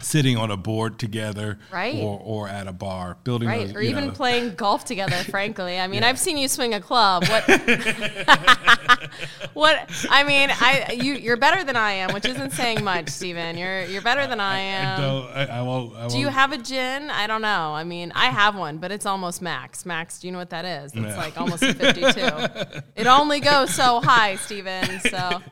sitting 0.00 0.36
on 0.36 0.48
a 0.52 0.56
board 0.56 0.96
together, 0.98 1.58
Right. 1.72 1.96
or, 1.96 2.20
or 2.22 2.48
at 2.48 2.68
a 2.68 2.72
bar, 2.72 3.16
building, 3.24 3.48
Right, 3.48 3.66
those, 3.66 3.74
or 3.74 3.80
even 3.80 4.06
know, 4.06 4.12
playing 4.12 4.54
golf 4.56 4.84
together. 4.84 5.16
Frankly, 5.24 5.78
I 5.80 5.88
mean, 5.88 6.04
I've 6.04 6.20
seen 6.20 6.38
you 6.38 6.46
swing 6.46 6.72
a 6.72 6.80
club. 6.80 7.24
What? 7.28 7.44
what? 9.54 10.06
I 10.08 10.22
mean, 10.22 10.50
I 10.52 10.92
you 11.02 11.14
you're 11.14 11.36
better 11.36 11.64
than 11.64 11.74
I 11.76 11.92
am, 11.94 12.14
which 12.14 12.26
isn't 12.26 12.52
saying 12.52 12.84
much, 12.84 13.08
Stephen. 13.08 13.58
You're 13.58 13.84
you're 13.86 14.02
better 14.02 14.26
than 14.28 14.38
I 14.38 14.48
I 14.54 14.58
am. 14.60 15.00
don't. 15.00 15.26
I, 15.32 15.44
I 15.58 15.62
won't. 15.62 15.96
I 15.96 16.06
do 16.08 16.18
you 16.18 16.28
have 16.28 16.52
a 16.52 16.58
gin? 16.58 17.10
I 17.10 17.26
don't 17.26 17.42
know. 17.42 17.72
I 17.74 17.82
mean, 17.82 18.12
I 18.14 18.26
have 18.26 18.54
one, 18.56 18.78
but 18.78 18.92
it's 18.92 19.04
almost 19.06 19.42
max. 19.42 19.84
Max, 19.84 20.20
do 20.20 20.28
you 20.28 20.32
know 20.32 20.38
what 20.38 20.50
that 20.50 20.64
is? 20.64 20.92
It's 20.92 21.00
No. 21.00 21.16
like 21.16 21.36
almost 21.38 21.62
a 21.64 21.74
52. 21.74 22.80
it 22.96 23.06
only 23.08 23.40
goes 23.40 23.74
so 23.74 24.00
high, 24.00 24.36
Stephen. 24.36 25.00
So, 25.00 25.42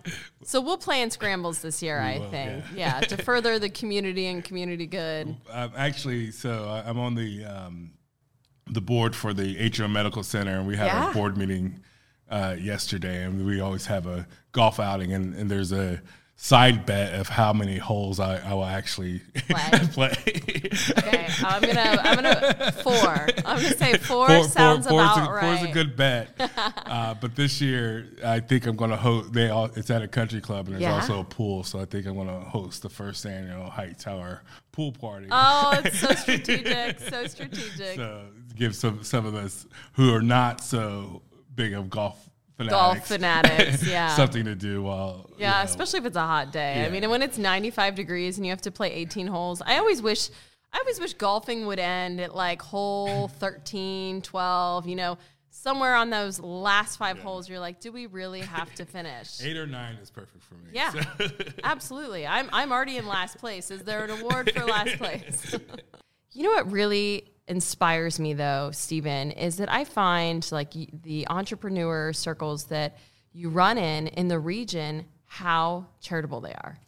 so 0.46 0.60
we'll 0.60 0.78
play 0.78 1.02
in 1.02 1.10
scrambles 1.10 1.60
this 1.60 1.82
year, 1.82 1.98
I 1.98 2.18
will, 2.18 2.30
think. 2.30 2.64
Yeah. 2.74 3.00
to 3.00 3.16
further 3.22 3.58
the 3.58 3.68
community 3.68 4.26
and 4.26 4.42
community 4.44 4.86
good. 4.86 5.36
Um, 5.50 5.72
actually, 5.76 6.30
so 6.30 6.68
I'm 6.86 6.98
on 6.98 7.14
the 7.14 7.44
um, 7.44 7.92
the 8.68 8.80
board 8.80 9.14
for 9.14 9.32
the 9.34 9.58
Atrium 9.58 9.92
Medical 9.92 10.22
Center, 10.22 10.58
and 10.58 10.66
we 10.66 10.76
had 10.76 10.86
Yeah. 10.86 11.10
a 11.10 11.14
board 11.14 11.36
meeting 11.36 11.80
uh, 12.30 12.56
yesterday, 12.58 13.22
and 13.24 13.44
we 13.46 13.60
always 13.60 13.86
have 13.86 14.06
a 14.06 14.26
golf 14.52 14.80
outing, 14.80 15.12
and, 15.12 15.34
and 15.34 15.50
there's 15.50 15.70
a 15.72 16.02
side 16.38 16.84
bet 16.84 17.14
of 17.14 17.28
how 17.30 17.52
many 17.52 17.78
holes 17.78 18.20
I, 18.20 18.36
I 18.38 18.52
will 18.54 18.64
actually 18.66 19.20
Play. 19.48 19.78
play. 19.92 20.12
Okay, 20.98 21.26
I'm 21.42 21.62
gonna 21.62 22.00
I'm 22.02 22.14
gonna 22.16 22.72
four. 22.82 22.92
I'm 23.46 23.62
gonna 23.62 23.76
say 23.76 23.94
four, 23.96 24.28
Four- 24.28 24.44
sounds 24.44 24.86
four- 24.86 25.00
about 25.00 25.28
a, 25.28 25.32
right. 25.32 25.58
Four's 25.58 25.70
a 25.70 25.72
good 25.72 25.96
bet. 25.96 26.28
uh, 26.38 27.14
but 27.14 27.34
this 27.36 27.60
year, 27.60 28.08
I 28.24 28.40
think 28.40 28.66
I'm 28.66 28.76
to 28.90 28.96
host. 28.96 29.32
They 29.32 29.48
all, 29.48 29.70
it's 29.76 29.90
at 29.90 30.02
a 30.02 30.08
country 30.08 30.40
club, 30.42 30.66
and 30.66 30.74
there's 30.74 30.82
Yeah. 30.82 30.94
also 30.96 31.20
a 31.20 31.24
pool. 31.24 31.64
So 31.64 31.80
I 31.80 31.86
think 31.86 32.06
I'm 32.06 32.14
to 32.28 32.34
host 32.34 32.82
the 32.82 32.90
first 32.90 33.24
annual 33.24 33.70
Heights 33.70 34.04
Tower 34.04 34.42
pool 34.72 34.92
party. 34.92 35.28
Oh, 35.30 35.80
it's 35.84 35.98
so 36.00 36.12
strategic, 36.12 37.00
so 37.00 37.26
strategic. 37.26 37.96
so 37.96 38.26
give 38.54 38.76
some 38.76 39.02
some 39.02 39.24
of 39.24 39.34
us 39.34 39.66
who 39.94 40.12
are 40.14 40.22
not 40.22 40.62
so 40.62 41.22
big 41.54 41.72
of 41.72 41.88
golf 41.88 42.25
fanatics, 42.56 42.70
Golf 42.70 43.06
fanatics, 43.06 43.86
yeah. 43.88 44.14
something 44.16 44.44
to 44.46 44.54
do 44.54 44.82
while 44.82 45.26
you 45.30 45.34
Yeah, 45.38 45.58
know, 45.58 45.62
especially 45.64 45.98
if 46.00 46.06
it's 46.06 46.16
a 46.16 46.20
hot 46.26 46.52
day. 46.52 46.84
I 46.84 46.88
mean, 46.90 47.08
when 47.10 47.22
it's 47.22 47.38
95 47.38 47.94
degrees 47.94 48.36
and 48.38 48.46
you 48.46 48.50
have 48.52 48.62
to 48.62 48.70
play 48.70 48.92
18 48.92 49.26
holes, 49.26 49.62
I 49.64 49.78
always 49.78 50.00
wish 50.02 50.30
I 50.72 50.78
always 50.78 50.98
wish 51.00 51.14
golfing 51.14 51.66
would 51.66 51.78
end 51.78 52.20
at 52.20 52.34
like 52.34 52.60
hole 52.62 53.28
13, 53.40 54.22
12, 54.22 54.86
you 54.88 54.96
know, 54.96 55.16
somewhere 55.50 55.94
on 55.94 56.10
those 56.10 56.38
last 56.40 56.96
5 56.96 57.18
holes 57.20 57.48
you're 57.48 57.60
like, 57.60 57.80
do 57.80 57.90
we 57.92 58.06
really 58.06 58.40
have 58.40 58.74
to 58.74 58.84
finish? 58.96 59.40
eight 59.42 59.56
or 59.56 59.66
nine 59.66 59.94
is 59.96 60.10
perfect 60.10 60.42
for 60.44 60.54
me. 60.54 60.70
Yeah. 60.72 60.90
So- 60.92 61.28
Absolutely. 61.64 62.26
I'm 62.26 62.48
I'm 62.52 62.72
already 62.72 62.96
in 62.96 63.06
last 63.06 63.38
place. 63.38 63.70
Is 63.70 63.82
there 63.82 64.04
an 64.04 64.10
award 64.10 64.50
for 64.54 64.64
last 64.66 64.96
place? 64.98 65.54
you 66.32 66.42
know 66.42 66.50
what 66.50 66.70
really 66.70 67.24
inspires 67.48 68.18
me 68.18 68.34
though, 68.34 68.70
Stephen, 68.72 69.30
is 69.30 69.56
that 69.56 69.72
I 69.72 69.84
find 69.84 70.46
like 70.50 70.72
the 71.02 71.26
entrepreneur 71.28 72.12
circles 72.12 72.64
that 72.64 72.96
you 73.32 73.48
run 73.48 73.78
in 73.78 74.08
in 74.08 74.28
the 74.28 74.38
region 74.38 75.06
how 75.24 75.86
charitable 76.00 76.40
they 76.40 76.54
are. 76.54 76.78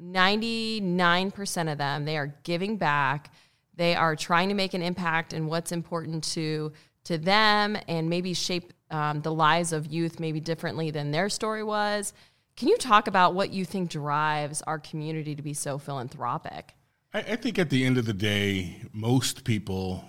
99% 0.00 1.72
of 1.72 1.78
them 1.78 2.04
they 2.04 2.16
are 2.16 2.34
giving 2.44 2.76
back. 2.76 3.32
They 3.74 3.94
are 3.94 4.16
trying 4.16 4.48
to 4.48 4.54
make 4.54 4.74
an 4.74 4.82
impact 4.82 5.32
in 5.32 5.46
what's 5.46 5.72
important 5.72 6.24
to 6.24 6.72
to 7.04 7.16
them 7.16 7.76
and 7.88 8.10
maybe 8.10 8.34
shape 8.34 8.72
um, 8.90 9.22
the 9.22 9.32
lives 9.32 9.72
of 9.72 9.86
youth 9.86 10.20
maybe 10.20 10.40
differently 10.40 10.90
than 10.90 11.10
their 11.10 11.28
story 11.28 11.62
was. 11.62 12.12
Can 12.56 12.68
you 12.68 12.76
talk 12.76 13.06
about 13.06 13.34
what 13.34 13.50
you 13.50 13.64
think 13.64 13.88
drives 13.88 14.62
our 14.62 14.78
community 14.78 15.34
to 15.34 15.42
be 15.42 15.54
so 15.54 15.78
philanthropic? 15.78 16.74
I, 17.18 17.32
I 17.32 17.36
think 17.36 17.58
at 17.58 17.70
the 17.70 17.84
end 17.84 17.98
of 17.98 18.04
the 18.06 18.12
day, 18.12 18.82
most 18.92 19.44
people 19.44 20.04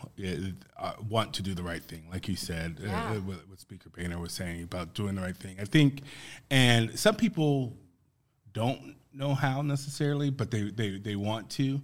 uh, 0.78 0.94
want 1.10 1.34
to 1.36 1.42
do 1.42 1.54
the 1.54 1.64
right 1.64 1.84
thing, 1.84 2.04
like 2.12 2.28
you 2.28 2.36
said, 2.36 2.78
Yeah. 2.82 3.12
uh, 3.12 3.16
what, 3.22 3.38
what 3.50 3.60
Speaker 3.60 3.90
Boehner 3.90 4.20
was 4.20 4.34
saying 4.34 4.64
about 4.64 4.94
doing 4.94 5.16
the 5.16 5.22
right 5.22 5.36
thing. 5.38 5.58
I 5.60 5.66
think, 5.66 6.02
and 6.50 6.98
some 6.98 7.16
people 7.16 7.76
don't 8.54 8.96
know 9.14 9.34
how 9.34 9.62
necessarily, 9.62 10.30
but 10.30 10.52
they 10.52 10.64
they, 10.72 10.98
they 10.98 11.16
want 11.16 11.50
to. 11.52 11.82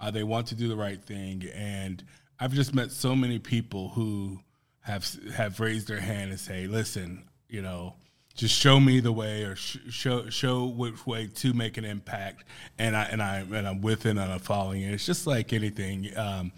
Uh, 0.00 0.10
they 0.12 0.22
want 0.22 0.46
to 0.46 0.54
do 0.54 0.68
the 0.68 0.76
right 0.76 1.02
thing, 1.02 1.42
and 1.54 2.04
I've 2.38 2.52
just 2.52 2.72
met 2.74 2.92
so 2.92 3.16
many 3.16 3.38
people 3.40 3.88
who 3.90 4.38
have 4.80 5.04
have 5.34 5.58
raised 5.58 5.88
their 5.88 6.00
hand 6.00 6.30
and 6.30 6.38
say, 6.40 6.66
"Listen, 6.66 7.24
you 7.48 7.62
know." 7.62 7.94
Just 8.38 8.54
show 8.54 8.80
me 8.80 9.00
the 9.00 9.12
way, 9.12 9.42
or 9.42 9.56
sh- 9.56 9.78
show 9.90 10.30
show 10.30 10.64
which 10.64 11.06
way 11.06 11.26
to 11.26 11.52
make 11.52 11.76
an 11.76 11.84
impact, 11.84 12.44
and 12.78 12.96
I 12.96 13.04
and 13.04 13.22
I 13.22 13.38
and 13.40 13.66
I'm 13.68 13.80
with 13.80 14.06
it 14.06 14.10
and 14.10 14.20
I'm 14.20 14.38
following 14.38 14.82
it. 14.82 14.94
It's 14.94 15.04
just 15.04 15.26
like 15.26 15.52
anything. 15.52 16.16
Um, 16.16 16.52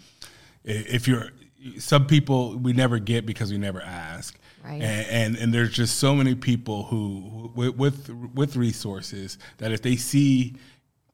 if 0.63 1.07
you're 1.07 1.31
some 1.79 2.05
people 2.05 2.57
we 2.57 2.71
never 2.71 2.99
get 2.99 3.25
because 3.25 3.51
we 3.51 3.57
never 3.57 3.81
ask, 3.81 4.37
Right. 4.63 4.81
And, 4.81 5.07
and 5.07 5.35
and 5.37 5.53
there's 5.53 5.71
just 5.71 5.97
so 5.97 6.13
many 6.13 6.35
people 6.35 6.83
who 6.83 7.51
with 7.55 7.75
with, 7.75 8.09
with 8.35 8.55
resources 8.55 9.37
that 9.57 9.71
if 9.71 9.81
they 9.81 9.95
see, 9.95 10.55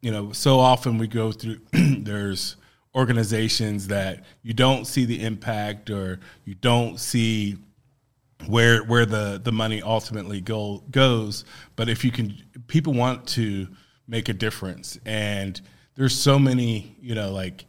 you 0.01 0.12
know, 0.12 0.32
so 0.34 0.60
often 0.60 0.97
we 0.97 1.08
go 1.08 1.32
through 1.32 1.60
there's 1.71 2.58
organizations 2.93 3.88
that 3.88 4.25
you 4.41 4.53
don't 4.53 4.86
see 4.86 5.06
the 5.06 5.23
impact 5.23 5.89
or 5.89 6.19
you 6.45 6.56
don't 6.56 6.99
see 6.99 7.56
where 8.45 8.84
where 8.84 9.06
the 9.06 9.41
the 9.43 9.52
money 9.52 9.82
ultimately 9.82 10.41
go 10.41 10.84
goes. 10.91 11.45
But 11.76 11.89
if 11.89 12.06
you 12.06 12.12
can 12.12 12.36
people 12.67 12.93
want 12.93 13.28
to 13.30 13.67
make 14.08 14.30
a 14.30 14.34
difference. 14.34 14.97
And 15.06 15.60
there's 15.95 16.17
so 16.17 16.39
many 16.39 16.95
you 17.02 17.15
know 17.15 17.32
like 17.32 17.65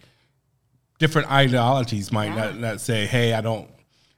different 0.99 1.31
ideologies 1.31 2.13
might 2.13 2.35
not, 2.35 2.57
not 2.59 2.81
say 2.81 3.07
hey 3.07 3.33
i 3.33 3.41
don't 3.41 3.71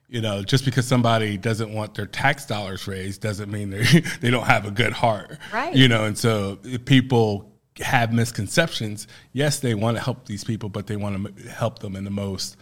you 0.09 0.21
know 0.21 0.43
just 0.43 0.65
because 0.65 0.87
somebody 0.87 1.37
doesn't 1.37 1.73
want 1.73 1.95
their 1.95 2.07
tax 2.07 2.45
dollars 2.47 2.87
raised 2.87 3.21
doesn't 3.21 3.51
mean 3.51 3.71
they 3.71 3.85
they 4.21 4.31
don't 4.31 4.47
have 4.47 4.67
a 4.67 4.71
good 4.71 4.93
heart. 4.93 5.39
Right. 5.53 5.75
you 5.75 5.89
know 5.89 6.05
and 6.05 6.19
so 6.19 6.59
if 6.65 6.85
people 6.85 7.53
have 7.81 8.13
misconceptions 8.13 9.07
yes 9.33 9.61
they 9.61 9.75
want 9.75 9.97
to 9.97 10.03
help 10.03 10.27
these 10.27 10.45
people 10.45 10.69
but 10.69 10.87
they 10.87 10.97
want 10.97 11.37
to 11.37 11.49
help 11.49 11.79
them 11.79 11.97
in 11.97 12.05
the 12.05 12.11
most 12.11 12.57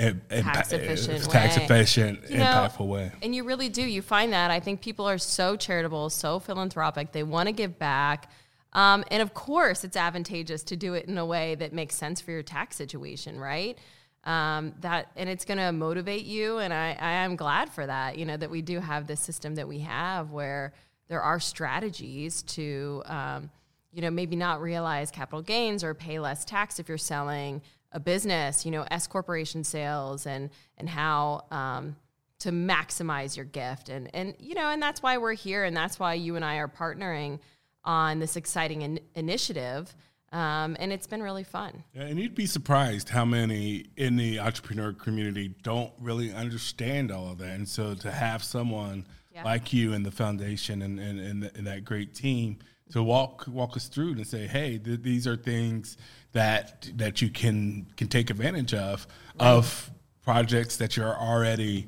Tax 0.00 0.68
impa- 0.68 0.72
efficient 0.72 1.30
tax 1.30 1.56
efficient 1.56 2.30
You 2.30 2.38
know, 2.38 2.44
impactful 2.44 2.86
way 2.86 3.12
And 3.22 3.34
you 3.34 3.44
really 3.44 3.68
do. 3.68 3.82
You 3.82 4.02
find 4.02 4.32
that. 4.32 4.50
I 4.50 4.60
think 4.60 4.80
people 4.80 5.08
are 5.08 5.18
so 5.18 5.56
charitable, 5.56 6.10
so 6.10 6.38
philanthropic. 6.38 7.12
They 7.12 7.22
want 7.22 7.48
to 7.48 7.52
give 7.52 7.78
back. 7.78 8.30
Um, 8.72 9.04
and 9.10 9.20
of 9.20 9.34
course, 9.34 9.84
it's 9.84 9.96
advantageous 9.96 10.62
to 10.64 10.76
do 10.76 10.94
it 10.94 11.06
in 11.06 11.18
a 11.18 11.26
way 11.26 11.54
that 11.56 11.72
makes 11.72 11.96
sense 11.96 12.20
for 12.20 12.30
your 12.30 12.42
tax 12.42 12.76
situation, 12.76 13.38
right? 13.38 13.76
Um, 14.24 14.74
that 14.80 15.10
and 15.16 15.28
it's 15.28 15.44
going 15.44 15.58
to 15.58 15.72
motivate 15.72 16.24
you, 16.24 16.58
and 16.58 16.74
I, 16.74 16.96
I 17.00 17.12
am 17.24 17.36
glad 17.36 17.70
for 17.70 17.86
that. 17.86 18.18
You 18.18 18.26
know 18.26 18.36
that 18.36 18.50
we 18.50 18.60
do 18.60 18.78
have 18.78 19.06
this 19.06 19.20
system 19.20 19.54
that 19.54 19.66
we 19.66 19.80
have 19.80 20.30
where 20.30 20.74
there 21.08 21.22
are 21.22 21.40
strategies 21.40 22.42
to, 22.42 23.02
um, 23.06 23.50
you 23.92 24.02
know, 24.02 24.10
maybe 24.10 24.36
not 24.36 24.60
realize 24.60 25.10
capital 25.10 25.42
gains 25.42 25.82
or 25.82 25.94
pay 25.94 26.18
less 26.20 26.44
tax 26.44 26.78
if 26.78 26.88
you're 26.88 26.98
selling 26.98 27.62
a 27.92 28.00
business. 28.00 28.64
You 28.64 28.70
know, 28.72 28.86
S 28.90 29.06
corporation 29.06 29.64
sales 29.64 30.26
and 30.26 30.50
and 30.78 30.88
how. 30.88 31.44
Um, 31.50 31.96
to 32.40 32.50
maximize 32.50 33.36
your 33.36 33.44
gift 33.44 33.90
and 33.90 34.08
and 34.14 34.34
you 34.38 34.54
know 34.54 34.70
and 34.70 34.80
that's 34.82 35.02
why 35.02 35.18
we're 35.18 35.34
here 35.34 35.62
and 35.64 35.76
that's 35.76 36.00
why 36.00 36.14
you 36.14 36.36
and 36.36 36.44
I 36.44 36.56
are 36.56 36.68
partnering 36.68 37.38
on 37.84 38.18
this 38.18 38.34
exciting 38.34 38.80
in- 38.80 39.00
initiative 39.14 39.94
um, 40.32 40.74
and 40.80 40.90
it's 40.90 41.06
been 41.06 41.22
really 41.22 41.44
fun 41.44 41.84
Yeah, 41.92 42.04
and 42.04 42.18
you'd 42.18 42.34
be 42.34 42.46
surprised 42.46 43.10
how 43.10 43.26
many 43.26 43.84
in 43.98 44.16
the 44.16 44.40
entrepreneur 44.40 44.94
community 44.94 45.54
don't 45.62 45.92
really 46.00 46.32
understand 46.32 47.10
all 47.12 47.30
of 47.30 47.36
that. 47.38 47.50
And 47.56 47.68
so 47.68 47.94
to 47.96 48.10
have 48.10 48.42
someone 48.42 49.06
Yeah. 49.34 49.44
like 49.44 49.74
you 49.74 49.92
and 49.92 50.06
the 50.06 50.10
foundation 50.10 50.80
and, 50.80 50.98
and, 50.98 51.20
and, 51.20 51.50
and 51.54 51.66
that 51.66 51.84
great 51.84 52.14
team 52.14 52.56
to 52.92 53.02
walk 53.02 53.46
walk 53.48 53.76
us 53.76 53.88
through 53.88 54.12
and 54.12 54.26
say, 54.26 54.46
hey, 54.46 54.78
th- 54.78 55.02
these 55.02 55.26
are 55.26 55.36
things 55.36 55.96
that 56.32 56.88
that 56.96 57.20
you 57.22 57.30
can 57.30 57.86
can 57.96 58.08
take 58.08 58.30
advantage 58.30 58.74
of 58.74 59.06
of 59.38 59.90
projects 60.22 60.76
that 60.76 60.96
you're 60.96 61.16
already 61.16 61.86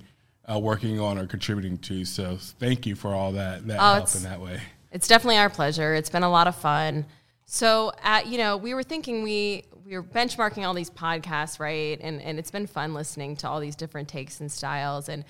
uh, 0.50 0.58
working 0.58 0.98
on 1.00 1.18
or 1.18 1.26
contributing 1.26 1.78
to. 1.78 2.04
So 2.04 2.36
thank 2.58 2.86
you 2.86 2.96
for 2.96 3.14
all 3.14 3.32
that 3.32 3.66
that 3.66 3.80
help 3.80 3.96
it's- 3.98 4.16
in 4.16 4.22
that 4.24 4.40
way. 4.40 4.60
It's 4.90 5.08
definitely 5.08 5.38
our 5.38 5.48
pleasure. 5.48 5.94
It's 5.94 6.10
been 6.10 6.22
a 6.22 6.30
lot 6.30 6.46
of 6.46 6.54
fun. 6.54 7.06
So, 7.46 7.92
at, 8.02 8.26
you 8.26 8.36
know, 8.36 8.58
we 8.58 8.74
were 8.74 8.82
thinking 8.82 9.22
we 9.22 9.64
we 9.86 9.96
were 9.96 10.02
benchmarking 10.02 10.66
all 10.66 10.74
these 10.74 10.90
podcasts, 10.90 11.58
right? 11.58 11.98
And 12.00 12.20
and 12.20 12.38
it's 12.38 12.50
been 12.50 12.66
fun 12.66 12.92
listening 12.94 13.36
to 13.36 13.48
all 13.48 13.58
these 13.58 13.76
different 13.76 14.08
takes 14.08 14.40
and 14.40 14.52
styles. 14.52 15.08
And 15.08 15.24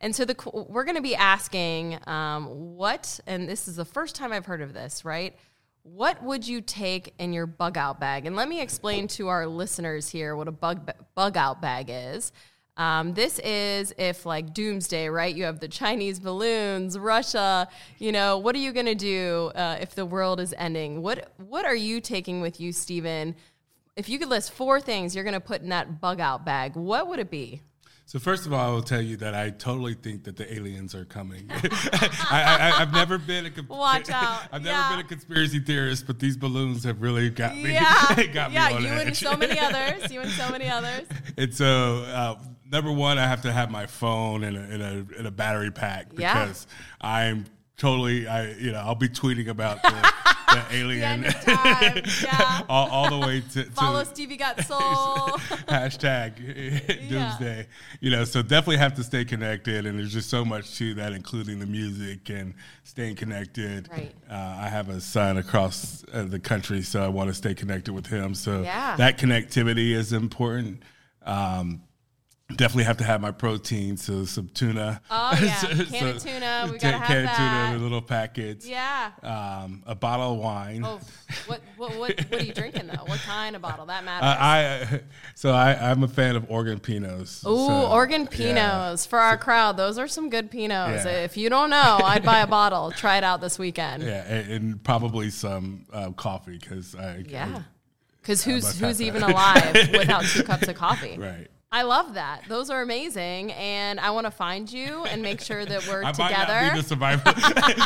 and 0.00 0.14
so 0.14 0.24
the 0.24 0.36
we're 0.68 0.84
going 0.84 0.96
to 0.96 1.02
be 1.02 1.16
asking 1.16 1.98
um, 2.06 2.76
what, 2.76 3.18
and 3.26 3.48
this 3.48 3.66
is 3.66 3.76
the 3.76 3.84
first 3.84 4.14
time 4.14 4.32
I've 4.32 4.46
heard 4.46 4.62
of 4.62 4.72
this, 4.72 5.04
right? 5.04 5.36
What 5.82 6.22
would 6.22 6.46
you 6.46 6.60
take 6.60 7.14
in 7.18 7.32
your 7.32 7.46
bug 7.46 7.76
out 7.76 7.98
bag? 7.98 8.26
And 8.26 8.36
let 8.36 8.48
me 8.48 8.60
explain 8.60 9.08
to 9.08 9.28
our 9.28 9.46
listeners 9.46 10.08
here 10.08 10.36
what 10.36 10.46
a 10.46 10.52
bug 10.52 10.90
bug 11.14 11.36
out 11.36 11.60
bag 11.60 11.86
is. 11.88 12.32
Um, 12.76 13.12
this 13.14 13.40
is 13.40 13.92
if 13.98 14.24
like 14.24 14.54
doomsday, 14.54 15.08
right? 15.08 15.34
You 15.34 15.44
have 15.44 15.58
the 15.58 15.66
Chinese 15.66 16.20
balloons, 16.20 16.96
Russia. 16.96 17.68
You 17.98 18.12
know, 18.12 18.38
what 18.38 18.54
are 18.54 18.60
you 18.60 18.72
gonna 18.72 18.94
do 18.94 19.50
uh, 19.56 19.78
if 19.80 19.96
the 19.96 20.06
world 20.06 20.38
is 20.38 20.54
ending? 20.56 21.02
What 21.02 21.32
What 21.38 21.64
are 21.64 21.74
you 21.74 22.00
taking 22.00 22.40
with 22.40 22.60
you, 22.60 22.70
Stephen? 22.72 23.34
If 23.96 24.08
you 24.08 24.20
could 24.20 24.28
list 24.28 24.52
four 24.52 24.80
things 24.80 25.16
you're 25.16 25.24
gonna 25.24 25.40
put 25.40 25.62
in 25.62 25.70
that 25.70 26.00
bug 26.00 26.20
out 26.20 26.44
bag, 26.44 26.76
what 26.76 27.08
would 27.08 27.18
it 27.18 27.30
be? 27.30 27.62
So 28.08 28.18
first 28.18 28.46
of 28.46 28.54
all, 28.54 28.70
I 28.70 28.72
will 28.72 28.80
tell 28.82 29.02
you 29.02 29.18
that 29.18 29.34
I 29.34 29.50
totally 29.50 29.92
think 29.92 30.24
that 30.24 30.34
the 30.34 30.50
aliens 30.50 30.94
are 30.94 31.04
coming. 31.04 31.44
I, 31.50 32.70
I, 32.72 32.80
I've 32.80 32.90
never 32.94 33.18
been 33.18 33.44
a 33.44 33.50
comp- 33.50 33.68
Watch 33.68 34.08
out. 34.08 34.44
I've 34.52 34.62
never 34.62 34.78
Yeah. 34.78 34.96
been 34.96 35.04
a 35.04 35.08
conspiracy 35.08 35.58
theorist, 35.60 36.06
but 36.06 36.18
these 36.18 36.34
balloons 36.34 36.84
have 36.84 37.02
really 37.02 37.28
got 37.28 37.54
me. 37.54 37.74
Yeah, 37.74 37.82
got 38.32 38.48
me 38.48 38.54
yeah. 38.54 38.70
on 38.72 38.82
You 38.82 38.88
and 38.88 39.14
so 39.14 39.36
many 39.36 39.58
others. 39.60 40.10
You 40.10 40.20
and 40.22 40.30
so 40.30 40.48
many 40.50 40.70
others. 40.70 41.06
And 41.36 41.54
so, 41.54 41.98
uh, 42.04 42.36
number 42.72 42.90
one, 42.90 43.18
I 43.18 43.26
have 43.26 43.42
to 43.42 43.52
have 43.52 43.70
my 43.70 43.84
phone 43.84 44.42
and 44.42 44.56
a 44.56 44.74
in 44.74 44.80
a, 44.80 45.18
in 45.20 45.26
a 45.26 45.30
battery 45.30 45.70
pack 45.70 46.06
Yeah. 46.16 46.32
because 46.46 46.66
I'm 47.02 47.44
totally 47.78 48.26
I 48.28 48.50
you 48.52 48.72
know 48.72 48.78
I'll 48.80 48.94
be 48.94 49.08
tweeting 49.08 49.48
about 49.48 49.82
the, 49.82 49.90
the 50.52 50.64
alien. 50.76 51.22
time, 51.24 52.02
yeah. 52.22 52.62
all, 52.68 52.88
all 52.90 53.10
the 53.20 53.26
way 53.26 53.40
to, 53.52 53.64
to 53.64 53.70
Follow 53.70 54.04
Stevie 54.04 54.36
Got 54.36 54.62
Soul. 54.64 54.78
hashtag 55.68 57.08
doomsday. 57.08 57.66
You 58.00 58.10
know, 58.10 58.24
so 58.24 58.42
definitely 58.42 58.78
have 58.78 58.94
to 58.94 59.04
stay 59.04 59.24
connected, 59.24 59.86
and 59.86 59.98
there's 59.98 60.12
just 60.12 60.30
so 60.30 60.44
much 60.44 60.76
to 60.78 60.94
that, 60.94 61.12
including 61.12 61.58
the 61.58 61.66
music 61.66 62.30
and 62.30 62.54
staying 62.84 63.16
connected. 63.16 63.88
Right. 63.90 64.14
Uh, 64.30 64.34
I 64.60 64.68
have 64.68 64.88
a 64.88 65.00
son 65.00 65.36
across 65.38 66.04
uh, 66.12 66.24
the 66.24 66.38
country, 66.40 66.82
so 66.82 67.02
I 67.04 67.08
want 67.08 67.28
to 67.28 67.34
stay 67.34 67.54
connected 67.54 67.92
with 67.92 68.06
him. 68.06 68.34
So 68.34 68.62
Yeah. 68.62 68.96
that 68.96 69.18
connectivity 69.18 69.92
is 69.92 70.12
important. 70.12 70.82
Um, 71.24 71.82
Definitely 72.56 72.84
have 72.84 72.96
to 72.96 73.04
have 73.04 73.20
my 73.20 73.30
protein, 73.30 73.98
so 73.98 74.24
some 74.24 74.48
tuna. 74.48 75.02
Oh, 75.10 75.38
yeah. 75.42 75.60
Can 75.60 76.16
of 76.16 76.22
tuna, 76.22 76.68
we 76.72 76.78
ta- 76.78 76.92
gotta 76.92 76.96
have 76.96 77.06
can 77.06 77.24
that. 77.26 77.66
tuna, 77.66 77.78
the 77.78 77.82
little 77.84 78.00
packets. 78.00 78.66
yeah. 78.66 79.10
Um, 79.22 79.82
a 79.86 79.94
bottle 79.94 80.32
of 80.32 80.38
wine. 80.38 80.82
Oh, 80.82 80.98
what, 81.44 81.60
what, 81.76 81.96
what, 81.98 82.18
what 82.30 82.40
are 82.40 82.42
you 82.42 82.54
drinking 82.54 82.86
though? 82.86 83.04
What 83.04 83.20
kind 83.20 83.54
of 83.54 83.60
bottle? 83.60 83.84
That 83.84 84.02
matters. 84.06 84.26
Uh, 84.26 84.36
I 84.40 85.00
so 85.34 85.52
I, 85.52 85.90
I'm 85.90 86.02
a 86.04 86.08
fan 86.08 86.36
of 86.36 86.50
Oregon 86.50 86.80
Pinots. 86.80 87.46
Ooh, 87.46 87.66
so, 87.66 87.90
Oregon 87.92 88.22
yeah. 88.22 88.28
Pinots 88.94 89.06
for 89.06 89.18
our 89.18 89.36
crowd. 89.36 89.76
Those 89.76 89.98
are 89.98 90.08
some 90.08 90.30
good 90.30 90.50
Pinots. 90.50 91.04
Yeah. 91.04 91.24
If 91.24 91.36
you 91.36 91.50
don't 91.50 91.68
know, 91.68 92.00
I'd 92.02 92.24
buy 92.24 92.40
a 92.40 92.46
bottle. 92.46 92.92
Try 92.92 93.18
it 93.18 93.24
out 93.24 93.42
this 93.42 93.58
weekend. 93.58 94.02
Yeah, 94.02 94.24
and, 94.26 94.52
and 94.52 94.82
probably 94.82 95.28
some 95.28 95.84
uh, 95.92 96.12
coffee 96.12 96.56
because 96.56 96.94
I 96.94 97.24
Yeah. 97.28 97.64
Because 98.22 98.42
who's 98.42 98.78
who's 98.78 99.02
even 99.02 99.22
alive 99.22 99.90
without 99.92 100.24
two 100.24 100.44
cups 100.44 100.66
of 100.66 100.76
coffee? 100.76 101.18
right. 101.18 101.48
I 101.70 101.82
love 101.82 102.14
that. 102.14 102.44
Those 102.48 102.70
are 102.70 102.80
amazing, 102.80 103.52
and 103.52 104.00
I 104.00 104.10
want 104.12 104.24
to 104.26 104.30
find 104.30 104.72
you 104.72 105.04
and 105.04 105.20
make 105.20 105.42
sure 105.42 105.66
that 105.66 105.86
we're 105.86 106.02
I 106.02 106.12
might 106.12 106.14
together. 106.16 106.60
not 106.62 106.72
be 106.72 106.80
the 106.80 106.86
survivor. 106.88 107.34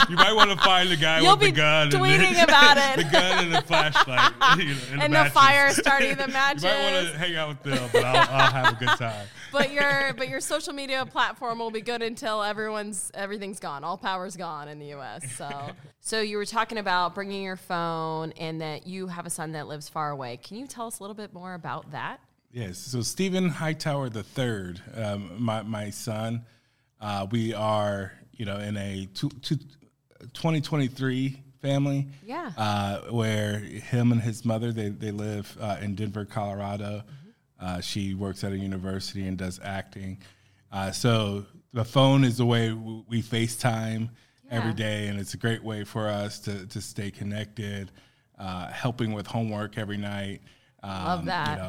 you 0.09 0.15
might 0.15 0.35
want 0.35 0.51
to 0.53 0.57
find 0.59 0.89
the 0.89 0.97
guy 0.97 1.19
You'll 1.19 1.33
with 1.37 1.41
the 1.49 1.51
gun, 1.51 1.91
tweeting 1.91 2.33
the, 2.35 2.43
about 2.45 2.77
it. 2.79 3.05
the 3.05 3.11
gun 3.11 3.45
and 3.45 3.53
the 3.53 3.63
flashlight, 3.63 4.33
you 4.59 4.67
know, 4.67 4.81
and, 4.93 5.03
and 5.03 5.13
the, 5.15 5.25
the 5.25 5.31
fire 5.31 5.71
starting 5.73 6.15
the 6.15 6.29
You 6.29 6.33
matches. 6.33 6.63
might 6.63 6.93
want 6.93 7.09
to 7.09 7.19
hang 7.19 7.35
out 7.35 7.49
with 7.49 7.63
them, 7.65 7.91
but 7.93 8.05
I'll, 8.05 8.41
I'll 8.41 8.53
have 8.53 8.75
a 8.75 8.77
good 8.77 8.97
time. 8.97 9.27
but 9.51 9.73
your 9.73 10.13
but 10.17 10.29
your 10.29 10.41
social 10.41 10.73
media 10.73 11.05
platform 11.05 11.59
will 11.59 11.73
be 11.73 11.81
good 11.81 12.03
until 12.03 12.41
everyone's 12.41 13.11
everything's 13.15 13.59
gone. 13.59 13.83
All 13.83 13.99
power's 13.99 14.37
gone 14.37 14.69
in 14.69 14.79
the 14.79 14.87
U.S. 14.91 15.29
So 15.33 15.51
so 16.01 16.21
you 16.21 16.37
were 16.37 16.47
talking 16.47 16.79
about 16.79 17.17
bringing 17.17 17.43
your 17.43 17.57
phone 17.57 18.31
and 18.39 18.61
that 18.61 18.87
you 18.87 19.09
have 19.09 19.27
a 19.27 19.31
son 19.31 19.51
that 19.53 19.67
lives 19.67 19.89
far 19.89 20.11
away. 20.11 20.37
Can 20.37 20.57
you 20.57 20.69
tell 20.69 20.87
us 20.87 21.01
a 21.01 21.03
little 21.03 21.17
bit 21.17 21.35
more 21.35 21.55
about 21.55 21.91
that? 21.91 22.21
Yes. 22.53 22.79
So 22.79 23.01
Stephen 23.01 23.49
Hightower 23.49 24.11
the 24.11 24.23
third, 24.23 24.81
um, 24.95 25.43
my 25.43 25.63
my 25.63 25.91
son, 25.91 26.45
uh, 27.01 27.27
we 27.31 27.55
are 27.55 28.13
you 28.33 28.45
know 28.45 28.59
in 28.59 28.77
a 28.77 29.09
two, 29.15 29.31
two, 29.41 29.57
2023 30.35 31.43
family. 31.61 32.09
Yeah. 32.25 32.51
Uh, 32.57 33.01
where 33.11 33.59
him 33.59 34.13
and 34.13 34.21
his 34.21 34.45
mother 34.45 34.73
they 34.73 34.91
they 34.91 35.11
live 35.13 35.57
uh, 35.61 35.79
in 35.81 35.95
Denver, 35.95 36.25
Colorado. 36.25 37.03
Uh, 37.59 37.81
she 37.81 38.15
works 38.15 38.43
at 38.45 38.53
a 38.53 38.59
university 38.59 39.27
and 39.27 39.39
does 39.39 39.61
acting. 39.63 40.19
Uh, 40.73 40.91
so 40.91 41.47
the 41.73 41.85
phone 41.85 42.25
is 42.25 42.37
the 42.39 42.47
way 42.47 42.69
w- 42.71 43.05
we 43.09 43.23
FaceTime 43.23 44.11
every 44.51 44.71
Yeah. 44.71 44.77
day, 44.77 45.07
and 45.09 45.19
it's 45.21 45.35
a 45.35 45.37
great 45.39 45.63
way 45.63 45.85
for 45.85 46.09
us 46.09 46.39
to 46.41 46.67
to 46.67 46.81
stay 46.83 47.11
connected. 47.11 47.91
Uh, 48.39 48.67
helping 48.73 49.13
with 49.13 49.27
homework 49.27 49.79
every 49.79 49.97
night. 49.99 50.43
Um, 50.85 51.05
Love 51.05 51.25
that. 51.27 51.51
You 51.59 51.63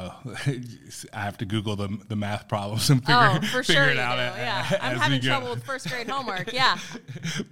know, 0.54 0.58
I 1.12 1.20
have 1.20 1.38
to 1.38 1.44
Google 1.44 1.76
the 1.76 1.88
the 2.08 2.16
math 2.16 2.48
problems 2.48 2.90
and 2.90 3.00
figure, 3.06 3.14
Oh, 3.16 3.34
for 3.46 3.62
figure 3.62 3.82
sure 3.84 3.90
it 3.92 3.98
out. 3.98 4.16
do. 4.16 4.22
a- 4.22 4.42
Yeah, 4.42 4.78
I'm 4.82 4.98
having 4.98 5.20
trouble 5.20 5.50
with 5.50 5.64
first 5.64 5.88
grade 5.88 6.08
homework. 6.08 6.52
Yeah, 6.52 6.78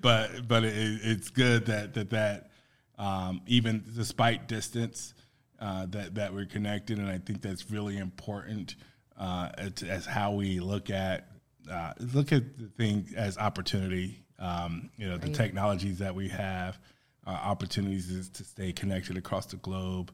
but 0.01 0.49
but 0.49 0.65
it, 0.65 0.73
it's 0.75 1.31
good 1.31 1.67
that 1.67 1.95
that 1.95 2.11
that 2.11 2.51
um, 2.99 3.43
even 3.47 3.85
despite 3.95 4.49
distance, 4.49 5.15
uh, 5.61 5.87
that 5.91 6.17
that 6.17 6.35
we're 6.35 6.47
connected, 6.47 6.99
and 6.99 7.09
I 7.09 7.19
think 7.19 7.43
that's 7.43 7.71
really 7.71 7.97
important 7.99 8.75
uh, 9.17 9.51
as, 9.57 9.83
as 9.85 10.07
how 10.07 10.33
we 10.33 10.59
look 10.59 10.91
at 10.91 11.29
uh, 11.71 11.93
look 12.13 12.33
at 12.33 12.59
the 12.59 12.67
thing 12.77 13.07
as 13.17 13.39
opportunity. 13.39 14.19
Um, 14.39 14.91
you 14.97 15.09
know, 15.09 15.17
the 15.19 15.29
technologies 15.31 15.99
that 15.99 16.17
we 16.17 16.29
have, 16.31 16.77
uh, 17.25 17.31
opportunities 17.31 18.29
to 18.31 18.43
stay 18.43 18.73
connected 18.73 19.17
across 19.17 19.47
the 19.47 19.57
globe, 19.59 20.11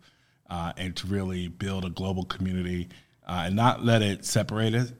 uh, 0.48 0.72
and 0.76 0.96
to 0.96 1.06
really 1.06 1.48
build 1.48 1.84
a 1.84 1.90
global 1.90 2.24
community, 2.24 2.88
uh, 3.26 3.44
and 3.46 3.56
not 3.56 3.84
let 3.84 4.02
it 4.02 4.24
separate 4.24 4.74
us 4.74 4.92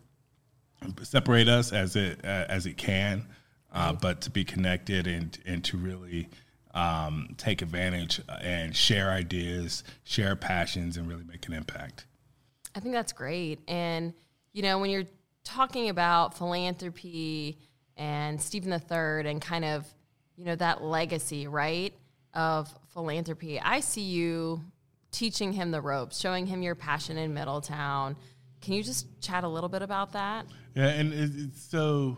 separate 1.03 1.49
us 1.49 1.73
as 1.73 1.97
it 1.97 2.21
uh, 2.25 2.45
as 2.49 2.67
it 2.67 2.77
can, 2.77 3.27
uh, 3.73 3.93
but 3.93 4.21
to 4.23 4.31
be 4.31 4.45
connected 4.45 5.07
and 5.07 5.39
and 5.47 5.65
to 5.65 5.77
really 5.77 6.29
um, 6.75 7.35
take 7.37 7.63
advantage 7.63 8.21
and 8.43 8.77
share 8.77 9.11
ideas, 9.11 9.85
share 10.05 10.37
passions, 10.37 10.97
and 10.97 11.09
really 11.09 11.25
make 11.25 11.47
an 11.47 11.55
impact. 11.55 12.07
I 12.75 12.81
think 12.81 12.95
that's 12.95 13.13
great. 13.13 13.61
And 13.67 14.13
you 14.53 14.63
know, 14.63 14.79
when 14.79 14.91
you're 14.91 15.09
talking 15.45 15.89
about 15.89 16.37
philanthropy 16.37 17.59
and 17.97 18.41
Stephen 18.41 18.71
the 18.71 18.79
Third 18.79 19.27
and 19.27 19.41
kind 19.41 19.65
of 19.65 19.87
you 20.37 20.45
know 20.45 20.57
that 20.57 20.83
legacy, 20.83 21.47
right, 21.49 21.93
of 22.35 22.73
philanthropy, 22.93 23.61
I 23.61 23.81
see 23.81 24.03
you 24.03 24.63
teaching 25.11 25.53
him 25.53 25.71
the 25.71 25.81
ropes, 25.81 26.19
showing 26.19 26.47
him 26.47 26.63
your 26.63 26.75
passion 26.75 27.17
in 27.19 27.33
Middletown. 27.35 28.17
Can 28.61 28.75
you 28.75 28.83
just 28.83 29.07
chat 29.21 29.45
a 29.45 29.49
little 29.49 29.69
bit 29.69 29.83
about 29.83 30.13
that? 30.13 30.47
Yeah, 30.75 30.89
and 30.89 31.13
it's 31.13 31.63
so 31.63 32.17